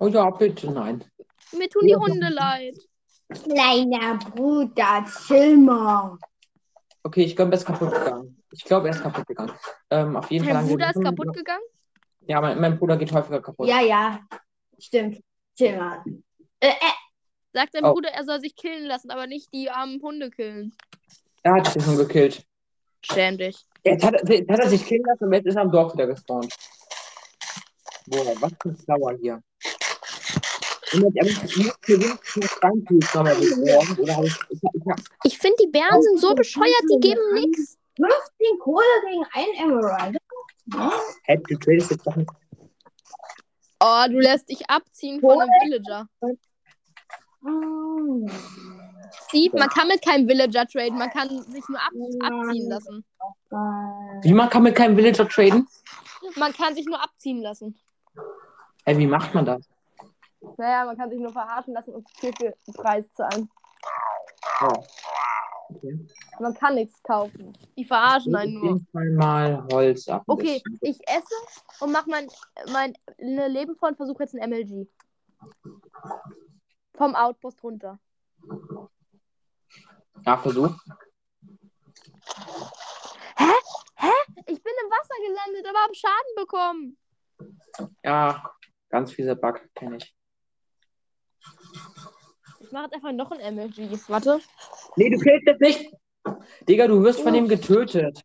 [0.00, 1.04] Oh ja, bitte, nein.
[1.52, 2.76] Mir tun die Hunde leid.
[3.28, 6.16] Kleiner Bruder, chill mal.
[7.02, 8.42] Okay, ich glaube, er ist kaputt gegangen.
[8.52, 9.52] Ich glaube, er ist kaputt gegangen.
[9.90, 11.62] Ähm, auf jeden Fall Dein wir Bruder ist kaputt gegangen?
[12.22, 13.68] Ja, mein, mein Bruder geht häufiger kaputt.
[13.68, 14.20] Ja, ja.
[14.78, 15.20] Stimmt.
[15.56, 16.02] Chill mal.
[16.60, 16.72] Äh, äh.
[17.52, 17.92] Sagt dein Oh.
[17.94, 20.74] Bruder, er soll sich killen lassen, aber nicht die armen Hunde killen.
[21.42, 22.44] Er hat sich schon gekillt.
[23.02, 23.56] Schäm dich.
[23.84, 25.92] Jetzt hat, er- jetzt hat er sich killen lassen und jetzt ist er am Dorf
[25.94, 26.52] wieder gespawnt.
[28.06, 29.34] Boah, was für ein Flower hier.
[29.34, 30.79] Und jetzt, er muss-
[35.24, 37.78] ich finde, die Bären sind so bescheuert, die geben nix.
[37.96, 40.16] 15 Kohle gegen ein Emerald.
[41.24, 42.30] Hä, du tradest jetzt doch nicht.
[43.80, 46.06] Oh, du lässt dich abziehen von einem Villager.
[47.44, 48.26] Oh.
[49.26, 53.04] Steve, man kann mit keinem Villager traden, man kann sich nur ab abziehen lassen.
[54.22, 55.66] Wie man kann mit keinem Villager traden?
[56.36, 57.78] Man kann sich nur abziehen lassen.
[58.84, 59.69] Hä, wie macht man das?
[60.56, 63.50] Naja, man kann sich nur verarschen lassen und viel, viel Preis zahlen.
[64.62, 64.82] Oh.
[65.68, 66.06] Okay.
[66.40, 67.56] Man kann nichts kaufen.
[67.76, 68.64] Die verarschen einen nur.
[68.64, 70.24] jeden Fall mal Holz ab.
[70.26, 71.34] Okay, ich esse
[71.80, 72.28] und mach mein,
[72.72, 74.88] mein ne Leben vor und versuche jetzt ein MLG.
[76.94, 77.98] Vom Outpost runter.
[80.26, 80.74] Ja, Versuch.
[84.46, 86.98] Ich bin im Wasser gelandet, aber habe Schaden bekommen.
[88.02, 88.50] Ja,
[88.88, 90.16] ganz fieser Bug, kenne ich.
[92.60, 93.90] Ich mache jetzt einfach noch ein MLG.
[94.08, 94.40] Warte.
[94.96, 95.92] Nee, du killst jetzt nicht.
[96.68, 98.20] Digga, du wirst von ihm getötet.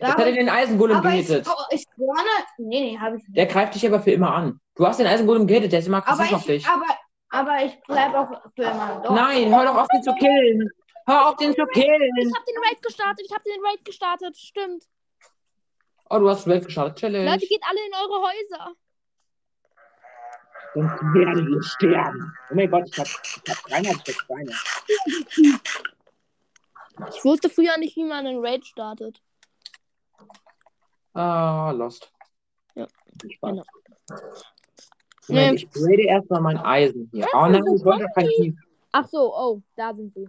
[0.00, 1.46] Jetzt hat er den Eisengolem ich, gehittet.
[1.46, 2.30] oh, ich spawne.
[2.56, 3.36] Nee, nee, habe ich nicht.
[3.36, 4.60] Der greift dich aber für immer an.
[4.74, 6.62] Du hast den Eisengolem gehittet, der ist immer aggressiv auf dich.
[6.62, 6.86] ich, aber,
[7.28, 9.14] aber ich bleib auch für immer dort.
[9.14, 10.70] Nein, hör doch auf, den zu killen.
[11.06, 12.16] Hör auf, den zu killen.
[12.16, 13.26] Ich habe den Raid gestartet.
[13.28, 14.36] Ich habe den Raid gestartet.
[14.38, 14.84] Stimmt.
[16.08, 16.98] Oh, du hast Welt gestartet.
[16.98, 17.30] Challenge.
[17.30, 18.74] Leute, geht alle in eure Häuser.
[20.74, 22.32] Sonst werden wir sterben.
[22.50, 24.52] Oh mein Gott, ich hab, ich hab 300 Steine.
[27.08, 29.20] Ich wusste früher nicht, wie man einen Raid startet.
[31.14, 32.12] Ah, lost.
[32.74, 32.86] Ja,
[33.28, 33.50] Spaß.
[33.50, 33.64] genau.
[35.28, 35.54] Nee.
[35.54, 37.24] ich grade erstmal mein Eisen hier.
[37.24, 38.54] Das Oh nein, ich wollte kein Tief.
[38.92, 40.28] Ach so, oh, da sind sie.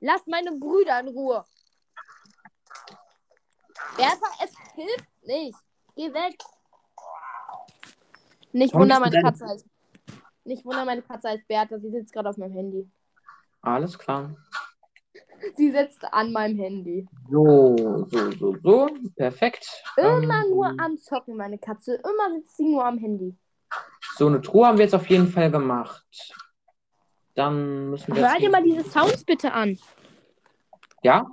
[0.00, 1.44] Lasst meine Brüder in Ruhe.
[3.96, 5.58] Bertha, es hilft nicht.
[5.96, 6.36] Geh weg.
[8.52, 9.66] Nicht Warum wunder, meine denn- Katze heißt.
[10.44, 11.78] Nicht wunder, meine Katze heißt Bertha.
[11.78, 12.90] Sie sitzt gerade auf meinem Handy.
[13.62, 14.34] Alles klar.
[15.56, 17.06] Sie sitzt an meinem Handy.
[17.30, 18.88] So, so, so, so.
[19.16, 19.66] Perfekt.
[19.96, 21.94] Immer Ähm, nur am Zocken, meine Katze.
[21.94, 23.36] Immer sitzt sie nur am Handy.
[24.16, 26.04] So, eine Truhe haben wir jetzt auf jeden Fall gemacht.
[27.34, 28.28] Dann müssen wir.
[28.28, 29.78] Hör dir mal diese Sounds bitte an.
[31.02, 31.26] Ja?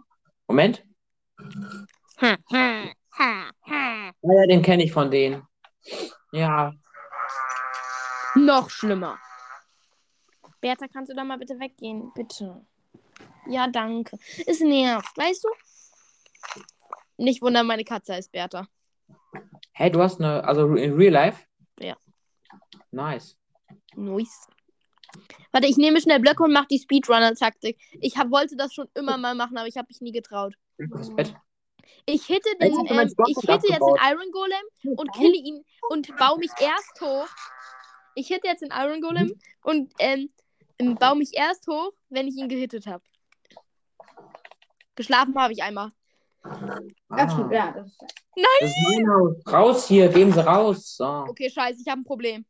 [0.47, 0.83] Moment.
[2.21, 2.83] Ha, ha,
[3.17, 4.11] ha, ha.
[4.21, 5.43] Ja, den kenne ich von denen.
[6.31, 6.73] Ja.
[8.35, 9.19] Noch schlimmer.
[10.61, 12.11] Bertha, kannst du da mal bitte weggehen?
[12.13, 12.65] Bitte.
[13.47, 14.17] Ja, danke.
[14.45, 15.49] Es nervt, weißt du?
[17.17, 18.67] Nicht wundern, meine Katze heißt Bertha.
[19.73, 20.43] Hey, du hast eine.
[20.43, 21.45] Also in Real Life?
[21.79, 21.95] Ja.
[22.91, 23.37] Nice.
[23.95, 24.47] Nice.
[25.51, 27.77] Warte, ich nehme schnell Blöcke und mache die Speedrunner-Taktik.
[27.99, 30.53] Ich hab, wollte das schon immer mal machen, aber ich habe mich nie getraut.
[30.77, 31.33] Das Bett.
[32.05, 36.15] Ich hitte, Jetzt den, ähm, ich hitte jetzt den Iron Golem und kille ihn und
[36.17, 37.27] baue mich erst hoch.
[38.15, 39.33] Ich hitte jetzt den Iron Golem Mhm.
[39.63, 40.29] und ähm,
[40.79, 43.03] ähm, baue mich erst hoch, wenn ich ihn gehittet habe.
[44.95, 45.91] Geschlafen habe ich einmal.
[46.43, 46.79] Ah,
[47.09, 47.97] ja, das ist
[48.61, 49.35] das ist mein Haus.
[49.51, 50.95] Raus hier, gehen Sie raus.
[50.97, 51.05] So.
[51.27, 52.45] Okay, scheiße, ich habe ein Problem.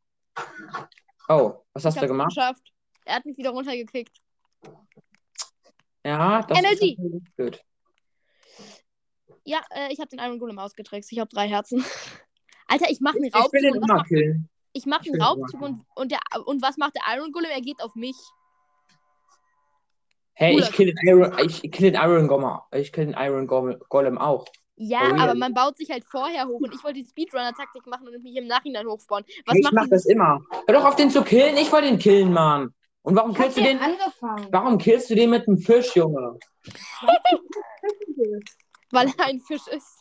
[1.28, 2.28] Oh, was hast ich du gemacht?
[2.34, 2.72] geschafft.
[3.04, 4.16] Er hat mich wieder runtergekickt.
[6.04, 6.96] Ja, das Energy.
[7.00, 7.62] ist blöd.
[9.44, 11.10] Ja, äh, ich habe den Iron Golem ausgetrickst.
[11.12, 11.84] Ich habe drei Herzen.
[12.68, 14.48] Alter, ich mache einen Ich will den immer killen.
[14.72, 17.50] Ich mache einen Raubzug und, und, der, und was macht der Iron Golem?
[17.50, 18.16] Er geht auf mich.
[20.34, 22.58] Hey, Cooler ich kill den Iron, ich kill den Iron Golem.
[22.72, 24.46] Ich kill den Iron Golem, auch.
[24.76, 25.22] Ja, Oh, ja.
[25.24, 28.34] aber man baut sich halt vorher hoch und ich wollte die Speedrunner-Taktik machen und mich
[28.36, 29.26] im Nachhinein hochspawnen.
[29.44, 30.40] Was ich macht mach das immer.
[30.66, 31.56] Hör doch auf den zu killen.
[31.58, 32.72] Ich wollte den killen, Mann.
[33.02, 33.84] Und warum Ich killst du den den?
[33.84, 34.46] angefangen.
[34.50, 36.38] Warum killst du den mit einem Fisch, Junge?
[38.90, 39.99] weil er ein Fisch ist?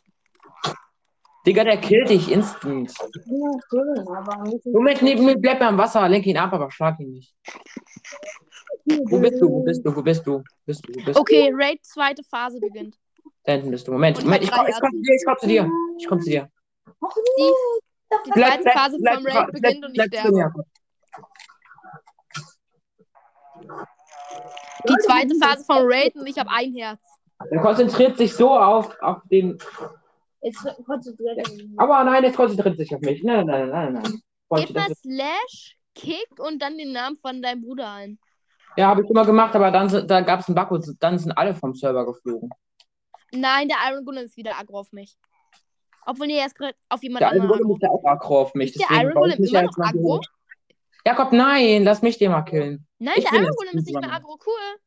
[1.45, 2.93] Digga, der killt dich instant.
[2.99, 6.69] Ja, schön, aber nicht Moment, neben mir, bleib mir am Wasser, lenk ihn ab, aber
[6.69, 7.33] schlag ihn nicht.
[9.05, 9.49] Wo bist du?
[9.49, 9.95] Wo bist du?
[9.95, 10.43] Wo bist du?
[10.65, 10.93] Bist du?
[10.93, 12.95] Wo bist Okay, Raid zweite Phase beginnt.
[12.95, 13.29] du?
[13.43, 13.91] Da hinten bist du.
[13.91, 15.71] Moment, Und Moment, ich komm, ich komm zu dir, ich komm zu dir.
[15.97, 16.49] Ich komm zu dir.
[17.37, 17.51] Die,
[18.25, 20.63] die zweite Phase vom Raid beginnt und ich bleib sterbe.
[24.87, 26.99] Die zweite Phase vom Raid und ich habe ein Herz.
[27.51, 29.57] Er konzentriert sich so auf, auf den.
[30.41, 31.67] Jetzt konzentriert dich.
[31.77, 33.23] Aber nein, jetzt konzentriert sich auf mich.
[33.23, 34.21] Nein, nein, nein, nein, nein.
[34.65, 38.17] Gib mal Slash, Kick und dann den Namen von deinem Bruder ein.
[38.77, 41.17] Ja, habe ich immer gemacht, aber dann, sind- dann gab es einen Bug und dann
[41.19, 42.49] sind alle vom Server geflogen.
[43.31, 45.17] Nein, der Iron Golem ist wieder aggro auf mich.
[46.05, 47.75] Obwohl, nee, er ist gerade auf jemand Der Iron anderen Golem aggro.
[47.75, 48.75] ist ja auch aggro auf mich.
[48.75, 50.21] Ist der Iron Golem immer ja noch aggro?
[51.05, 52.87] Jakob, nein, lass mich den mal killen.
[52.97, 54.37] Nein, Ich der Iron Golem ist nicht mehr aggro.
[54.45, 54.79] Cool.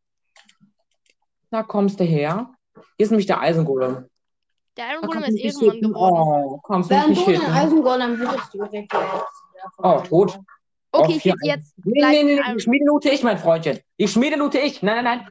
[1.50, 2.50] Na, kommst du her?
[2.74, 4.06] Hier ist nämlich der Eisengolem.
[4.76, 5.88] Der Iron Golem ist du hitten.
[5.92, 6.16] geworden.
[6.16, 7.52] Oh, kommst du nicht du den hitten?
[7.52, 9.74] Eisengolem würdest du direkt jetzt.
[9.78, 10.38] Oh, gut.
[10.92, 13.80] Okay, ich hätte jetzt Nee, nee, nee, nee, die Schmiede loote ich, mein Freundchen.
[13.98, 14.82] Die Schmiede loote ich.
[14.82, 15.28] Nein, nein, nein.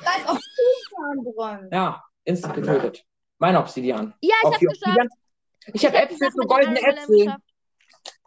[0.00, 1.68] Bleib auf Zufahren.
[1.72, 3.04] Ja, instant getötet.
[3.38, 4.14] Mein Obsidian.
[4.20, 4.82] Ja, ich Auf hab's geschafft.
[4.86, 5.08] Obsidian.
[5.72, 7.24] Ich habe hab Äpfel, so dem goldene Iron Golem Äpfel.
[7.24, 7.42] geschafft.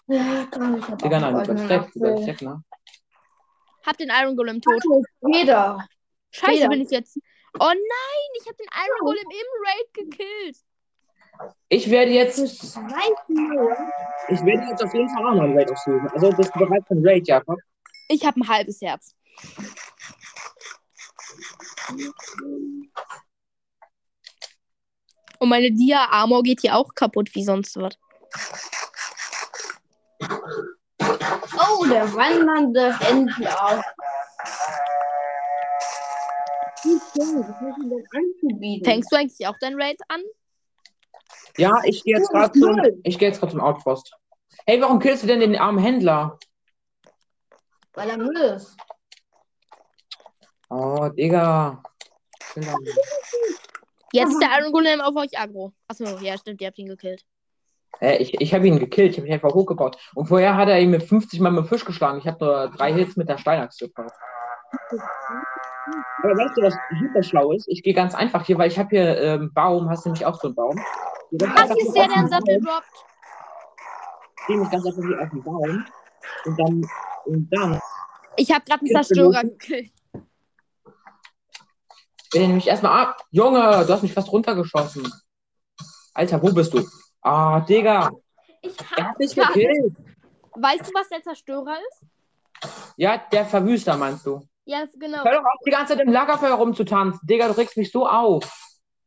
[0.08, 2.64] Ja, komm, ich hab Digga, nein, du du überstreckst, ne?
[3.86, 4.82] Hab den Iron Golem tot.
[5.34, 5.86] Jeder.
[6.32, 7.20] Scheiße, bin ich jetzt.
[7.60, 10.58] Oh nein, ich hab den Iron Golem im Raid gekillt.
[11.70, 12.76] Ich werde jetzt, ich
[14.46, 16.08] werde jetzt auf jeden Fall auch noch ein Raid aussuchen.
[16.14, 17.60] Also bist du bereit für ein Raid, Jakob?
[18.10, 19.14] Ich hab ein halbes Herz.
[25.40, 27.98] Und meine Dia-Armor geht hier auch kaputt wie sonst was.
[30.20, 33.84] Oh, der wandernde Händler.
[38.84, 40.22] Fängst du eigentlich auch dein Raid an?
[41.58, 43.00] Ja, ich gehe jetzt gerade zum, cool.
[43.04, 44.14] ich gehe jetzt gerade zum Outpost.
[44.66, 46.38] Hey, warum killst du denn den armen Händler?
[47.94, 48.78] Weil er Müll ist.
[50.70, 51.82] Oh, Digga.
[54.12, 55.74] Jetzt ist der Iron Golem auf euch aggro.
[55.88, 57.26] Achso, ja, stimmt, ihr habt ihn gekillt.
[58.00, 59.98] Hä, ich ich habe ihn gekillt, ich habe ihn einfach hochgebaut.
[60.14, 62.20] Und vorher hat er ihn mit 50 Mal mit dem Fisch geschlagen.
[62.20, 64.14] Ich habe nur drei Hits mit der Steinachse gebraucht.
[66.24, 67.68] Aber weißt du, was super schlau ist?
[67.68, 69.90] Ich gehe ganz einfach hier, weil ich habe hier ähm, einen Baum.
[69.90, 70.76] Hast du nämlich auch so einen Baum?
[71.30, 73.06] Hier ist der, der einen Sattel droppt.
[74.48, 75.86] Geh mich ganz einfach hier auf den Baum.
[76.46, 76.90] Und dann,
[77.26, 77.80] und dann
[78.38, 79.92] Ich hab grad einen Zerstörer gekillt.
[82.34, 83.18] ich nämlich erstmal ab.
[83.32, 85.08] Junge, du hast mich fast runtergeschossen.
[86.14, 86.86] Alter, wo bist du?
[87.22, 88.12] Ah, Digga.
[88.62, 89.96] Ich Er hab hat mich grad- gekillt.
[90.56, 92.06] Weißt du, was der Zerstörer ist?
[92.98, 94.42] Ja, der Verwüster meinst du.
[94.68, 95.24] Ja, genau.
[95.24, 97.26] Hör doch auf, die ganze Zeit im Lagerfeuer rumzutanzen.
[97.26, 98.44] Digga, du regst mich so auf.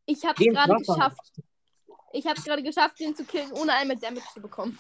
[0.07, 1.43] Ich hab's gerade geschafft.
[2.13, 4.79] Ich hab's gerade geschafft, den zu killen, ohne einen mit Damage zu bekommen.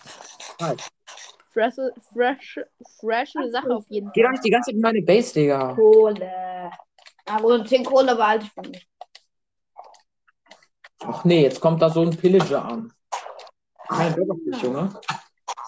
[0.59, 0.89] Nice.
[1.53, 1.75] Fresh,
[2.15, 2.61] fresh,
[2.99, 4.33] fresh Sache auf jeden Geh doch Fall.
[4.33, 5.75] nicht die ganze Zeit in meine Base, Digga.
[5.75, 6.71] Kohle.
[7.27, 8.81] Aber 10 Kohle behalte ich von mir.
[11.05, 12.91] Ach nee, jetzt kommt da so ein Pillager an.
[13.87, 14.99] Kein Bock auf dich, Junge.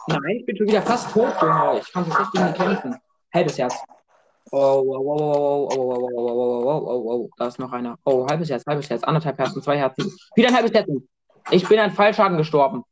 [0.06, 1.80] Nein, ich bin schon wieder fast tot, Junge.
[1.80, 2.96] Ich kann so schlecht gegen ihn kämpfen.
[3.34, 3.74] Halbes Herz.
[4.50, 7.58] Oh, oh, oh, oh, oh, oh, oh, oh, oh, oh, oh, oh, oh, da ist
[7.58, 7.98] noch einer.
[8.04, 10.14] Oh, halbes Herz, halbes Herz, anderthalb Herzen, zwei Herzen.
[10.34, 10.88] Wieder ein halbes Herz.
[11.50, 12.84] Ich bin an Fallschaden gestorben.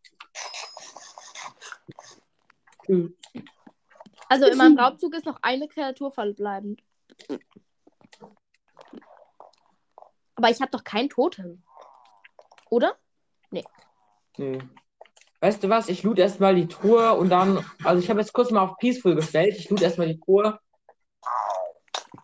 [4.28, 6.82] Also in meinem Raubzug ist noch eine Kreatur verbleibend.
[10.36, 11.62] Aber ich habe doch kein Totem.
[12.70, 12.96] Oder?
[13.50, 13.64] Nee.
[15.40, 15.88] Weißt du was?
[15.88, 17.64] Ich loot erstmal die Truhe und dann.
[17.84, 19.54] Also, ich habe jetzt kurz mal auf Peaceful gestellt.
[19.58, 20.58] Ich loot erstmal die Truhe.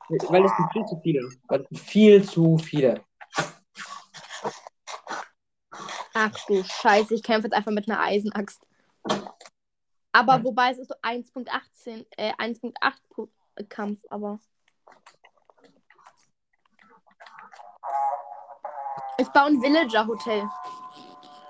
[0.09, 1.29] Weil es sind viel zu viele.
[1.49, 3.05] Weil es sind viel zu viele.
[6.15, 8.67] Ach du Scheiße, ich kämpfe jetzt einfach mit einer Eisenaxt.
[10.13, 12.73] Aber wobei es ist so 1.18, äh, 1.8
[13.11, 13.29] Pu-
[13.69, 14.39] Kampf, aber.
[19.19, 20.49] Ich baue ein Villager-Hotel.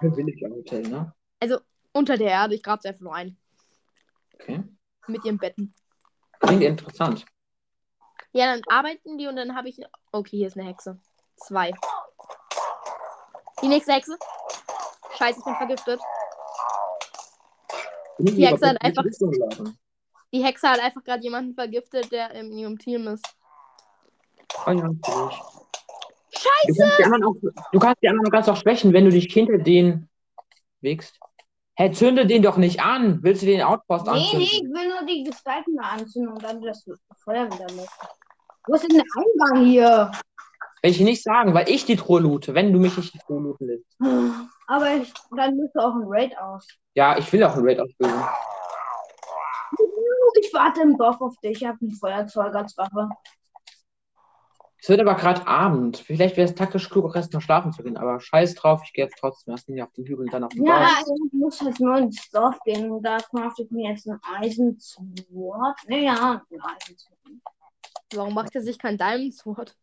[0.01, 1.13] Villager Hotel, ne?
[1.41, 1.59] Also
[1.93, 3.37] unter der Erde, ich grab's einfach nur ein.
[4.35, 4.65] Okay.
[5.07, 5.73] Mit ihren Betten.
[6.41, 7.25] Klingt interessant.
[8.37, 9.79] Ja, dann arbeiten die und dann habe ich.
[10.13, 10.99] Okay, hier ist eine Hexe.
[11.37, 11.73] Zwei.
[13.63, 14.17] Die nächste Hexe.
[15.17, 16.01] Scheiße, ich bin vergiftet.
[18.19, 19.05] Die Hexe hat in einfach-
[20.33, 23.25] die Hexe hat einfach gerade jemanden vergiftet, der in ihrem Team ist.
[24.67, 25.41] Oh ja, natürlich.
[26.31, 26.67] Scheiße!
[26.67, 27.35] Du kannst, die anderen auch,
[27.73, 30.09] du kannst die anderen ganz auch schwächen, wenn du dich hinter den
[30.83, 31.19] wägst.
[31.79, 33.23] Hä, zünde den doch nicht an.
[33.23, 34.39] Willst du den Outpost Nee, anzünden?
[34.39, 36.85] nee, ich will nur die Gestalten anzünden und dann das
[37.23, 37.89] Feuer wieder löschen.
[38.67, 40.11] Wo ist denn der Eingang hier?
[40.83, 43.41] Will ich nicht sagen, weil ich die Truhe loote, wenn du mich nicht die Truhe
[43.41, 43.85] looten lässt.
[44.67, 46.67] Aber ich, dann müsste auch ein Raid aus.
[46.95, 48.21] Ja, ich will auch einen Raid ausbilden.
[50.41, 51.63] Ich warte im Dorf auf dich.
[51.63, 53.09] Ich habe ein Feuerzeug als Waffe.
[54.79, 55.97] Es wird aber gerade Abend.
[55.97, 57.97] Vielleicht wäre es taktisch klug, auch erst noch schlafen zu gehen.
[57.97, 60.53] Aber scheiß drauf, ich gehe jetzt trotzdem erst nicht auf den Hügel und dann auf
[60.53, 61.05] den Ja, Dorf.
[61.27, 62.91] ich muss halt nur ins Dorf gehen.
[62.91, 65.79] Und da crafte ich mir jetzt ein Eisenzwort.
[65.89, 67.19] Naja, ein Eisenzwort.
[68.15, 69.77] Warum macht er sich kein Diamond Sword?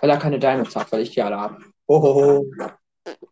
[0.00, 1.62] Weil er keine Diamonds hat, weil ich die alle habe.
[1.88, 2.50] Hohoho.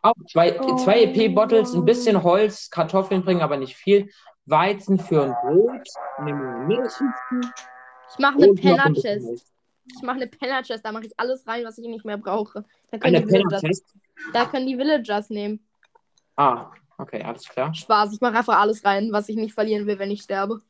[0.02, 0.76] Auch zwei, Oh.
[0.76, 4.08] zwei EP-Bottles, ein bisschen Holz, Kartoffeln bringen aber nicht viel.
[4.46, 5.88] Weizen für ein Brot,
[8.12, 9.50] Ich mache eine Penner-Chest.
[9.96, 12.64] Ich mache eine Penner-Chest, da mache ich alles rein, was ich nicht mehr brauche.
[12.90, 13.82] Da können, Eine die Villagers,
[14.32, 15.66] da können die Villagers nehmen.
[16.36, 17.74] Ah, okay, alles klar.
[17.74, 20.60] Spaß, ich mache einfach alles rein, was ich nicht verlieren will, wenn ich sterbe.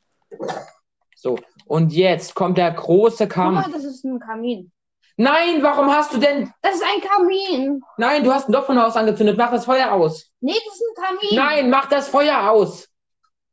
[1.25, 3.73] So, und jetzt kommt der große Guck mal, Kampf.
[3.73, 4.71] das ist ein Kamin.
[5.17, 6.53] Nein, warum hast du denn.
[6.61, 7.81] Das ist ein Kamin.
[7.97, 9.39] Nein, du hast ein Doppelhaus angezündet.
[9.39, 10.31] Mach das Feuer aus.
[10.41, 11.35] Nee, das ist ein Kamin.
[11.35, 12.91] Nein, mach das Feuer aus.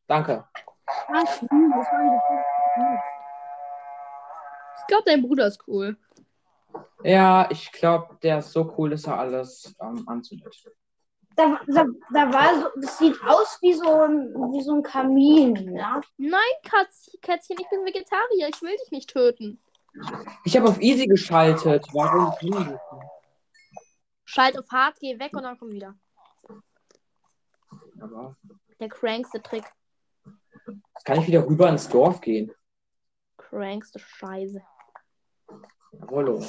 [0.05, 0.43] Danke.
[4.77, 5.95] Ich glaube, dein Bruder ist cool.
[7.05, 10.61] Ja, ich glaube, der ist so cool, dass er alles ähm, anzündet.
[11.41, 15.75] Da, da, da war so, das sieht aus wie so ein, wie so ein Kamin,
[15.75, 16.01] ja.
[16.17, 18.49] Nein, Katz, Kätzchen, ich bin Vegetarier.
[18.49, 19.61] Ich will dich nicht töten.
[20.45, 21.85] Ich habe auf Easy geschaltet.
[21.93, 22.33] Warum?
[22.41, 22.79] nicht?
[24.25, 25.95] Schalt auf hart, geh weg und dann komm wieder.
[27.99, 28.37] Aber
[28.79, 29.65] Der crankste Trick.
[30.65, 32.51] jetzt kann ich wieder rüber ins Dorf gehen.
[33.37, 34.61] Crankste Scheiße.
[36.09, 36.41] Hallo.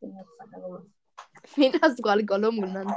[1.56, 2.92] Wen hast du gerade Gollum genannt?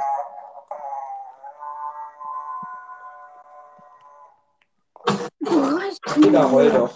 [6.16, 6.94] Digga, heul doch.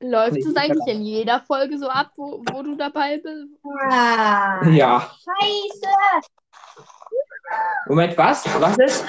[0.00, 3.48] Läuft es eigentlich in jeder Folge so ab, wo, wo du dabei bist?
[4.76, 5.10] Ja.
[5.24, 5.88] Scheiße.
[7.86, 8.44] Moment, was?
[8.60, 9.04] Was ist?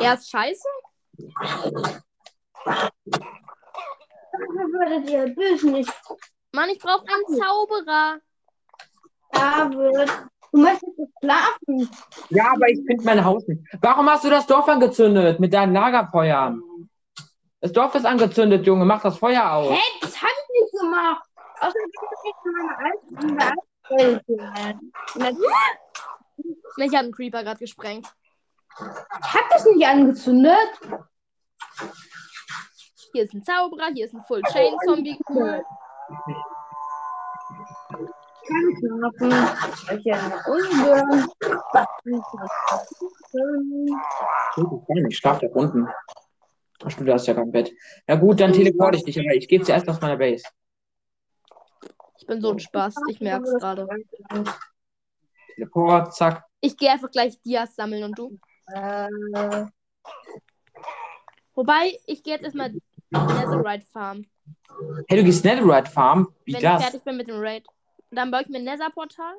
[0.00, 0.68] Er ist scheiße?
[4.72, 5.92] Würdet ihr böse nicht.
[6.52, 8.18] Mann, ich brauche einen Zauberer.
[9.30, 10.10] David.
[10.54, 11.90] Du möchtest jetzt schlafen.
[12.28, 13.60] Ja, aber ich finde mein Haus nicht.
[13.80, 16.62] Warum hast du das Dorf angezündet mit deinen Lagerfeuern?
[17.60, 18.84] Das Dorf ist angezündet, Junge.
[18.84, 19.72] Mach das Feuer aus.
[19.72, 21.24] Hä, das hab ich nicht gemacht.
[21.58, 23.36] Außerdem bin ich in meine alten
[23.98, 24.22] Welt.
[26.76, 28.06] Ich habe einen Creeper gerade gesprengt.
[28.78, 30.80] Ich hab das nicht angezündet.
[33.12, 35.18] Hier ist ein Zauberer, hier ist ein Full Chain Zombie.
[35.28, 35.64] Cool.
[38.44, 39.32] Ich kann schlafen.
[39.98, 40.16] Ich ja
[40.46, 41.28] unhören.
[45.08, 45.88] Ich schlaf da unten.
[46.84, 47.72] Ach, du hast ja kein Bett.
[48.06, 50.44] Ja gut, dann teleporte ich dich, aber ich gehe zuerst aus meiner Base.
[52.18, 53.88] Ich bin so ein Spaß, ich merke es gerade.
[55.54, 56.44] Teleport, zack.
[56.60, 58.38] Ich gehe einfach gleich Dias sammeln und du?
[58.66, 59.08] Äh,
[61.54, 62.72] Wobei, ich gehe jetzt erstmal
[63.10, 64.24] Netherite Farm,
[65.08, 66.28] Hey, du gehst Netherite Farm?
[66.44, 66.80] Wie wenn das?
[66.80, 67.66] ich fertig bin mit dem Raid.
[68.14, 69.34] Und dann baue ich mir ein Nether-Portal.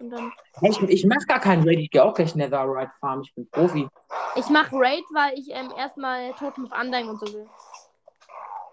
[0.00, 0.32] Und dann.
[0.62, 3.22] Ich, ich mach gar keinen Raid, ich gehe auch gleich Netherite Farm.
[3.22, 3.86] Ich bin Profi.
[4.34, 7.48] Ich mache Raid, weil ich ähm, erstmal Totem of Undying und so will.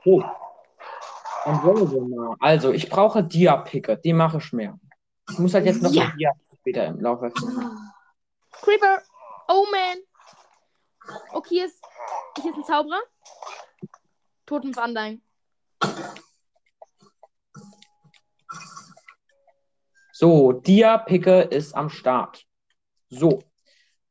[0.05, 0.23] Oh.
[1.45, 2.35] Dann wollen wir mal.
[2.39, 4.79] Also, ich brauche Dia-Picker, die mache ich mehr.
[5.29, 6.11] Ich muss halt jetzt noch Ja.
[6.17, 6.31] Dia
[6.61, 7.31] später im Laufe.
[8.53, 9.03] Creeper!
[9.47, 9.99] Oh man!
[11.31, 11.79] Okay, hier ist,
[12.41, 13.01] hier ist ein Zauberer.
[14.47, 15.21] Totem of Undying.
[20.17, 22.45] So, Dia-Picker ist am Start.
[23.09, 23.43] So.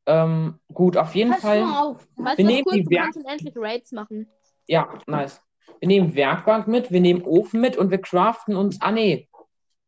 [0.05, 1.65] Ähm, gut, auf jeden pass Fall.
[1.65, 2.07] mal auf.
[2.15, 4.29] Wir nehmen cool die Werk- unendlich Raids machen.
[4.67, 5.41] Ja, nice.
[5.79, 8.79] Wir nehmen Werkbank mit, wir nehmen Ofen mit und wir craften uns.
[8.81, 9.27] Ah, nee.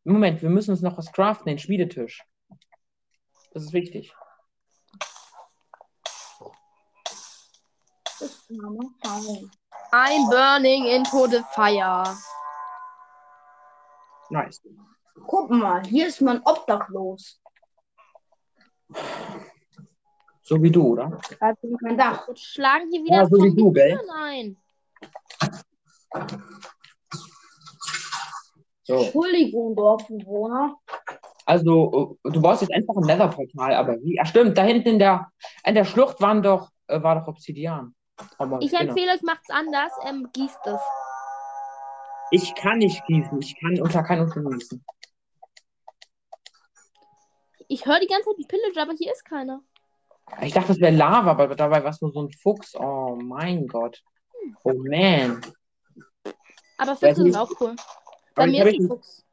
[0.02, 2.24] Moment, wir müssen uns noch was craften, den Schmiedetisch.
[3.52, 4.12] Das ist wichtig.
[9.92, 12.02] I'm burning into the fire.
[14.30, 14.60] Nice.
[15.26, 17.40] Guck mal, hier ist man obdachlos.
[20.42, 21.18] So wie du, oder?
[21.40, 22.26] Hat kein Dach.
[22.28, 23.96] Jetzt schlagen hier wieder Ja, so wie du, gell?
[23.96, 24.56] Zombies ein.
[28.84, 28.94] So.
[28.94, 30.76] Entschuldigung, Dorfbewohner.
[31.44, 34.18] Also, äh, du baust jetzt einfach ein Nether-Portal, aber wie?
[34.20, 35.30] Ach, stimmt, da hinten in der,
[35.64, 37.94] in der Schlucht waren doch, äh, war doch Obsidian.
[38.38, 38.82] Mann, Ich genau.
[38.90, 39.92] empfehle euch, macht's anders.
[40.06, 40.80] Ähm, gießt es.
[42.30, 44.84] Ich kann nicht gießen, ich kann unter keinen Umständen gießen.
[47.68, 49.62] Ich höre die ganze Zeit einen Pillager, aber hier ist keiner.
[50.42, 52.74] Ich dachte, das wäre Lava, aber dabei war es nur so ein Fuchs.
[52.74, 54.02] Oh mein Gott.
[54.64, 55.40] Oh man.
[56.78, 57.76] Aber Füchse die- sind auch cool.
[58.34, 59.24] Bei mir ich ist ein Fuchs.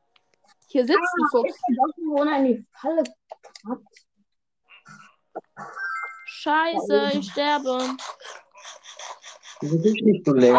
[0.68, 1.50] Hier sitzt ein Fuchs.
[1.50, 3.04] Ist der Dorfbewohner in die Falle?
[6.26, 7.78] Scheiße, ich sterbe.
[9.62, 10.54] Bist du nicht so leer?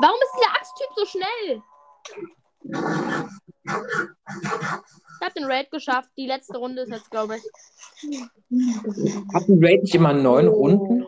[0.00, 1.62] Warum ist dieser Axttyp so schnell?
[5.20, 6.10] Ich hab den Raid geschafft.
[6.16, 7.42] Die letzte Runde ist jetzt, glaube ich.
[9.34, 11.06] Hat ein Raid nicht immer neun Runden?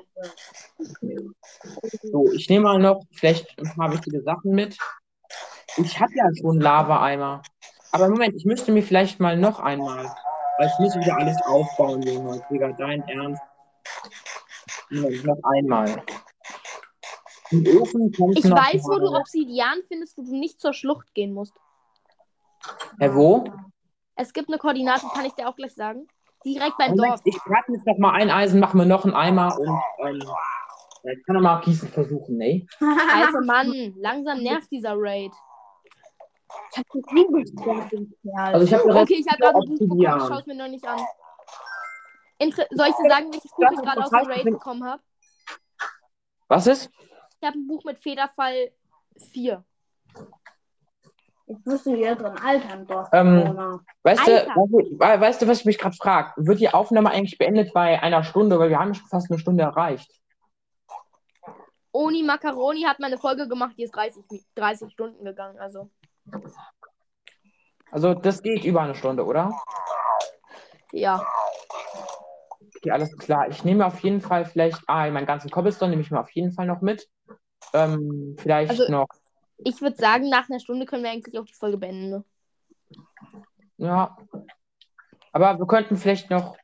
[2.03, 4.77] So, ich nehme mal noch vielleicht ein paar wichtige Sachen mit.
[5.77, 7.43] Ich habe ja schon Lava-Eimer.
[7.93, 10.13] Aber Moment, ich müsste mir vielleicht mal noch einmal.
[10.59, 12.45] Weil ich muss wieder alles aufbauen, Junge.
[12.51, 13.43] Digga, dein Ernst.
[14.91, 16.03] Moment, noch einmal.
[17.51, 21.15] Im Ofen kommt Ich noch weiß, wo du Obsidian findest, wo du nicht zur Schlucht
[21.15, 21.55] gehen musst.
[22.99, 23.45] Hä, wo?
[24.21, 26.07] Es gibt eine Koordinate, kann ich dir auch gleich sagen.
[26.45, 27.21] Direkt beim Moment, Dorf.
[27.25, 30.23] ich brate jetzt noch mal ein Eisen, mache mir noch einen Eimer und ähm,
[31.11, 32.67] ich kann noch mal Gießen versuchen, ne?
[32.79, 33.95] Scheiße, Mann.
[33.97, 35.33] Langsam nervt dieser Raid.
[36.73, 36.87] Ich hab
[37.91, 38.55] den Kerl.
[38.55, 40.03] Also ich habe Okay, ich habe gerade ein Buch bekommen.
[40.03, 41.01] Ich schaue es mir noch nicht an.
[42.39, 45.03] Inter Soll ich dir sagen, welches Buch ich gerade aus dem Raid bekommen habe?
[46.49, 46.91] Was ist?
[47.41, 48.73] Ich habe ein Buch mit Federfall
[49.33, 49.65] 4.
[51.51, 53.09] Jetzt wirst du wieder drin altern, Dorf.
[53.13, 54.55] Ähm, Weißt du, Alter.
[55.21, 56.33] weißt du, du, was ich mich gerade frage?
[56.37, 58.57] Wird die Aufnahme eigentlich beendet bei einer Stunde?
[58.61, 60.09] Weil wir haben schon fast eine Stunde erreicht.
[61.93, 65.59] Oni Macaroni hat meine Folge gemacht, die ist 30, Mi- 30 Stunden gegangen.
[65.59, 65.91] Also,
[67.91, 69.51] Also das geht über eine Stunde, oder?
[70.93, 71.27] ja.
[72.77, 73.49] Okay, alles klar.
[73.49, 76.53] Ich nehme auf jeden Fall vielleicht, ah, meinen ganzen Cobblestone nehme ich mir auf jeden
[76.53, 77.09] Fall noch mit.
[77.75, 79.09] Ähm, vielleicht Also- noch,
[79.65, 82.11] Ich würde sagen, nach einer Stunde können wir eigentlich auch die Folge beenden.
[82.11, 82.25] Ne?
[83.79, 84.17] ja.
[85.33, 86.57] Aber wir könnten vielleicht noch,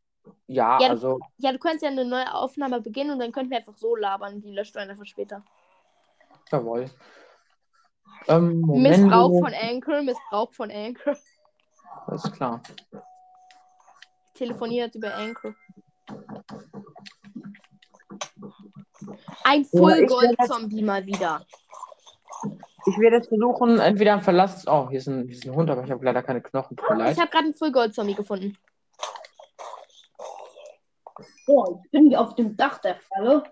[0.49, 3.59] ja, Ja, also, Ja, du könntest ja eine neue Aufnahme beginnen und dann könnten wir
[3.59, 4.40] einfach so labern.
[4.40, 5.44] Die löscht du einfach später.
[6.51, 6.90] jawohl.
[8.28, 8.61] Ähm.
[8.62, 11.16] Missbrauch von Anchor, Missbrauch von Anchor.
[12.07, 12.61] Alles klar.
[14.38, 15.55] Jetzt über Anchor.
[19.44, 21.44] Ein Ja, ich Full will Gold das- Zombie mal wieder.
[22.89, 24.64] Ich werde jetzt versuchen, entweder ein Verlass.
[24.68, 26.76] Oh, hier ist ein, hier ist ein Hund, aber ich habe leider keine Knochen.
[26.91, 27.14] Leid.
[27.14, 28.57] Ich habe gerade einen Full Gold Zombie gefunden.
[31.47, 33.43] So, ich bin hier auf dem Dach der Falle.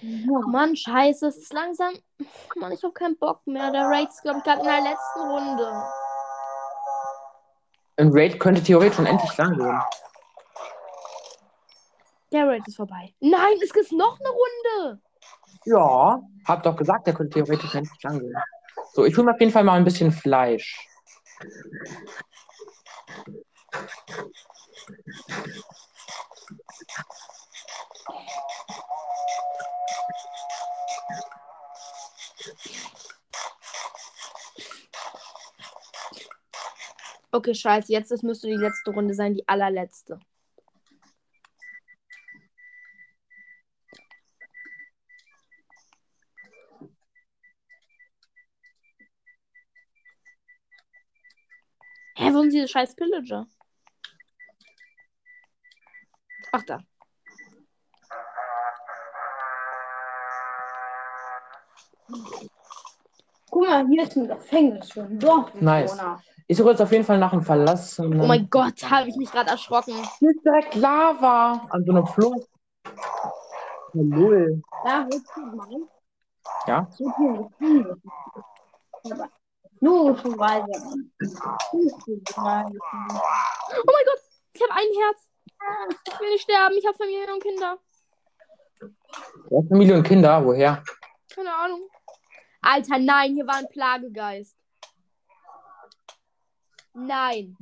[0.00, 0.38] Ja.
[0.48, 1.92] Mann, scheiße, es ist langsam.
[2.56, 3.70] Mann, ich habe keinen Bock mehr.
[3.70, 5.84] Der Raid ist, glaube ich, gerade in der letzten Runde.
[7.98, 9.80] Ein Raid könnte theoretisch schon endlich lang gehen.
[12.32, 13.14] Der Raid ist vorbei.
[13.20, 15.02] Nein, es gibt noch eine Runde.
[15.64, 18.20] Ja, hab doch gesagt, der könnte theoretisch endlich lang.
[18.94, 20.76] So, ich hole mir auf jeden Fall mal ein bisschen Fleisch.
[37.34, 40.18] Okay, scheiße, jetzt das müsste die letzte Runde sein, die allerletzte.
[52.16, 53.46] Hä, wo sind diese scheiß Pillager?
[56.52, 56.78] Ach da.
[63.50, 66.22] Guck mal, hier ist ein Gefängnis für einen Dorfbewohner.
[66.46, 67.98] Ich suche jetzt auf jeden Fall nach einem Verlass.
[68.00, 69.94] Oh mein Gott, habe ich mich gerade erschrocken.
[70.18, 72.48] Hier ist direkt Lava an so einem Fluss.
[73.94, 74.02] Ja.
[74.84, 75.68] Da willst du mal.
[76.66, 76.88] Ja?
[76.90, 77.98] So hier ein Gefängnis.
[79.10, 79.30] Aber
[79.82, 80.66] nur so weiter.
[81.72, 81.88] Oh
[82.44, 84.22] mein Gott,
[84.52, 85.28] ich habe ein Herz.
[86.06, 87.78] Ich will nicht sterben, ich habe Familie und Kinder.
[89.48, 90.82] Du hast Familie und Kinder, woher?
[91.34, 91.88] Keine Ahnung.
[92.60, 94.56] Alter, nein, hier war ein Plagegeist.
[96.94, 97.56] Nein.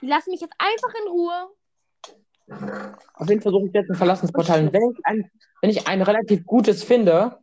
[0.00, 1.48] Die lassen mich jetzt einfach in Ruhe.
[3.14, 4.72] Auf jeden Fall suche ich jetzt ein Verlassensportal.
[4.72, 7.40] Wenn ich ein, wenn ich ein relativ gutes finde,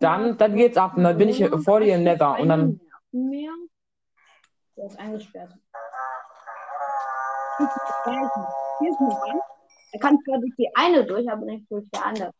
[0.00, 0.96] dann, dann geht's ab.
[0.96, 2.38] Und dann bin ich hier vor dir im Nether.
[2.38, 2.80] Und dann.
[3.12, 3.52] Mehr.
[4.76, 5.52] Der ist eingesperrt.
[8.78, 9.40] Hier ist Wand.
[9.92, 12.30] Er kann zwar durch die eine durch, aber nicht durch die andere.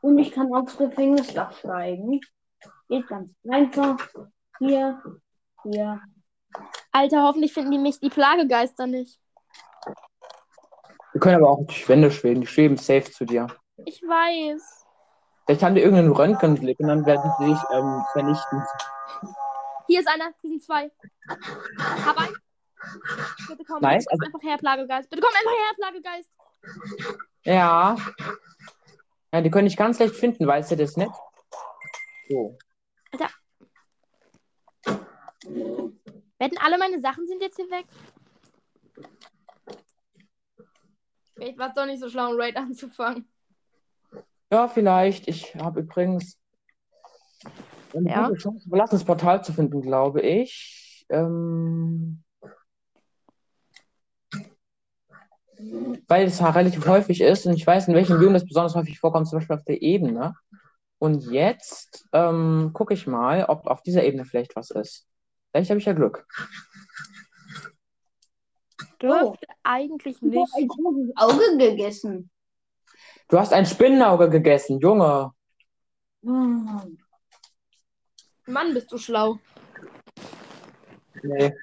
[0.00, 2.20] Und ich kann aufs Gefängnisdach steigen.
[2.88, 3.98] Geht ganz einfach.
[4.58, 5.02] Hier,
[5.64, 6.00] hier.
[6.92, 9.20] Alter, hoffentlich finden die mich die Plagegeister nicht.
[11.12, 12.40] Wir können aber auch durch Wände schweben.
[12.40, 13.48] Die schweben safe zu dir.
[13.84, 14.86] Ich weiß.
[15.46, 18.62] Vielleicht haben die irgendeinen Röntgenblick und dann werden sie dich ähm, vernichten.
[19.88, 20.90] Hier ist einer, hier sind zwei.
[22.06, 22.36] Hab einen.
[23.48, 25.10] Bitte komm, komm also- einfach her, Plagegeist.
[25.10, 26.30] Bitte komm einfach her, Plagegeist.
[27.44, 27.96] Ja.
[29.32, 31.12] Ja, die können dich ganz leicht finden, weißt du das nicht?
[32.28, 32.56] So.
[36.38, 37.86] Wetten, alle meine Sachen sind jetzt hier weg?
[41.40, 43.26] Ich war doch nicht so schlau, einen Raid anzufangen.
[44.52, 45.26] Ja, vielleicht.
[45.26, 46.38] Ich habe übrigens
[47.94, 48.26] eine Ja.
[48.26, 51.06] gute Chance, ein verlassenes Portal zu finden, glaube ich.
[51.08, 52.22] Ähm,
[56.08, 58.98] weil es halt relativ häufig ist und ich weiß, in welchem Biom das besonders häufig
[58.98, 60.34] vorkommt, zum Beispiel auf der Ebene.
[60.98, 65.06] Und jetzt ähm, gucke ich mal, ob auf dieser Ebene vielleicht was ist.
[65.50, 66.26] Vielleicht habe ich ja Glück.
[69.00, 70.54] Dürfte eigentlich Ich habe nicht.
[70.56, 72.30] ein großes Auge gegessen.
[73.28, 75.32] Du hast ein Spinnenauge gegessen, Junge.
[76.22, 76.98] Hm.
[78.46, 79.38] Mann, bist du schlau.
[81.22, 81.54] Nee.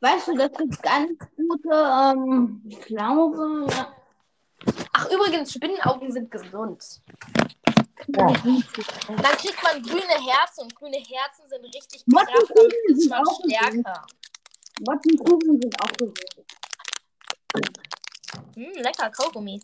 [0.00, 3.92] Weißt du, das gibt ganz gute, ähm, ich glaube, ja.
[4.92, 7.00] Ach, übrigens, Spinnenaugen sind gesund.
[8.08, 8.26] Ja.
[8.26, 12.48] Dann kriegt man grüne Herzen und grüne Herzen sind richtig krass,
[12.88, 13.52] sind auch gesund.
[13.52, 14.06] stärker.
[14.80, 16.18] Mottenkugeln sind auch gesund.
[18.54, 19.60] Hm, lecker Kaugummi.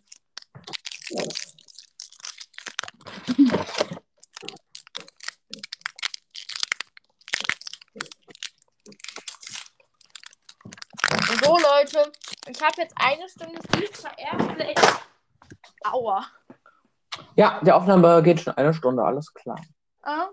[11.42, 12.12] So, Leute,
[12.48, 14.74] ich habe jetzt eine Stunde Future Airplay.
[15.84, 16.24] Aua.
[17.36, 19.60] Ja, die Aufnahme geht schon eine Stunde, alles klar.
[20.02, 20.28] Ah,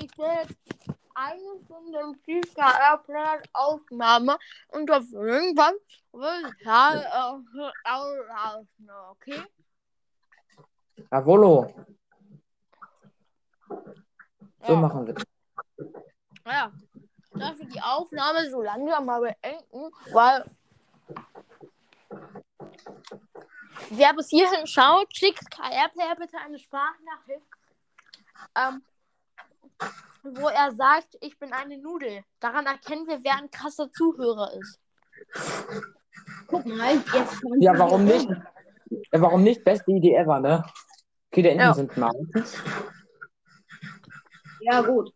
[0.00, 0.73] Ich will jetzt
[1.14, 2.20] eine Stunde im
[2.56, 4.38] Airplay Aufnahme
[4.68, 5.74] und auf irgendwann
[6.12, 9.40] will ich halt äh, auslaufen, okay?
[11.10, 11.72] Jawollo,
[14.60, 14.76] so Ja.
[14.76, 15.14] machen wir.
[16.46, 16.72] Ja,
[17.38, 20.44] darf ich die Aufnahme so langsam mal beenden, weil
[23.90, 27.46] wer bis hierhin schaut, schickt KR-Player bitte eine Sprachnachricht,
[28.56, 28.84] ähm,
[30.22, 32.22] wo er sagt, ich bin eine Nudel.
[32.40, 34.80] Daran erkennen wir, wer ein krasser Zuhörer ist.
[36.46, 38.28] Guck mal, jetzt kommt Ja, warum nicht?
[38.90, 39.64] Ja, warum nicht?
[39.64, 40.64] Beste Idee ever, ne?
[41.30, 41.74] Okay, die Enten Ja.
[41.74, 42.62] sind meistens.
[44.60, 45.12] Ja, gut.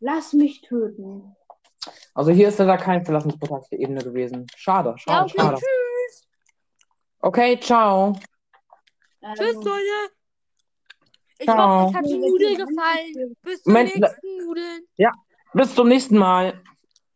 [0.00, 1.36] Lass mich töten.
[2.14, 3.04] Also hier ist leider kein
[3.50, 4.46] auf der Ebene gewesen.
[4.56, 5.56] Schade, Ja, schade, okay, schade.
[5.56, 6.28] tschüss.
[7.20, 8.18] Okay, ciao.
[9.34, 10.17] Tschüss, Leute.
[11.38, 11.56] Ich Ciao.
[11.56, 13.36] hoffe, euch hat die Nudel gefallen.
[13.42, 14.80] Bis zur Moment, nächsten Nudel.
[15.54, 16.62] Bis zum nächsten Mal.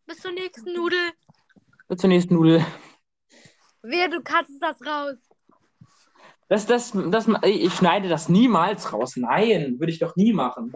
[0.07, 1.11] Bis zur nächsten Nudel.
[1.89, 2.65] Bis zur nächsten Nudel.
[3.83, 5.17] Wer, du kannst das raus.
[6.49, 9.17] Das, das, das, ich schneide das niemals raus.
[9.17, 10.75] Nein, würde ich doch nie machen.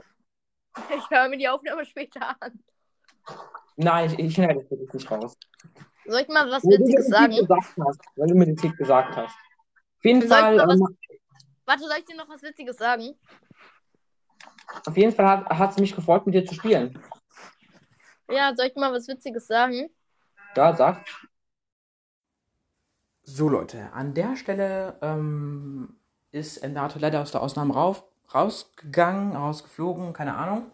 [0.76, 2.58] Ich höre mir die Aufnahme später an.
[3.76, 5.36] Nein, ich, ich schneide das wirklich nicht raus.
[6.06, 7.32] Soll ich mal was Witziges sagen?
[8.16, 9.34] Wenn du mir den Tipp gesagt hast.
[9.34, 10.96] Auf jeden Soll Fall, ähm,
[11.66, 13.16] Warte, soll ich dir noch was Witziges sagen?
[14.84, 16.98] auf jeden Fall hat, hat es mich gefreut, mit dir zu spielen.
[18.30, 19.88] Ja, soll ich mal was Witziges sagen?
[20.56, 21.04] Ja, sag.
[23.22, 25.96] So, Leute, an der Stelle ähm,
[26.30, 30.70] ist Endato leider aus der Ausnahme rauf, rausgegangen, rausgeflogen, keine Ahnung.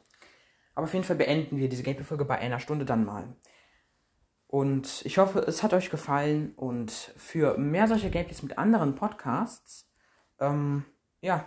[0.74, 3.36] Aber auf jeden Fall beenden wir diese Gameplay-Folge bei einer Stunde dann mal.
[4.46, 6.54] Und ich hoffe, es hat euch gefallen.
[6.56, 9.91] Und für mehr solche Gameplays mit anderen Podcasts,
[10.40, 10.84] ähm,
[11.20, 11.46] ja,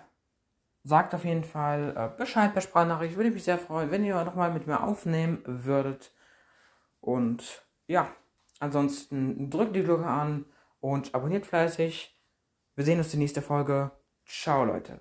[0.83, 3.15] sagt auf jeden Fall äh, Bescheid per Sprachnachricht.
[3.15, 6.13] Würde mich sehr freuen, wenn ihr nochmal mit mir aufnehmen würdet.
[7.01, 8.09] Und ja,
[8.59, 10.45] ansonsten drückt die Glocke an
[10.79, 12.15] und abonniert fleißig.
[12.75, 13.91] Wir sehen uns in der nächsten Folge.
[14.25, 14.99] Ciao, Leute.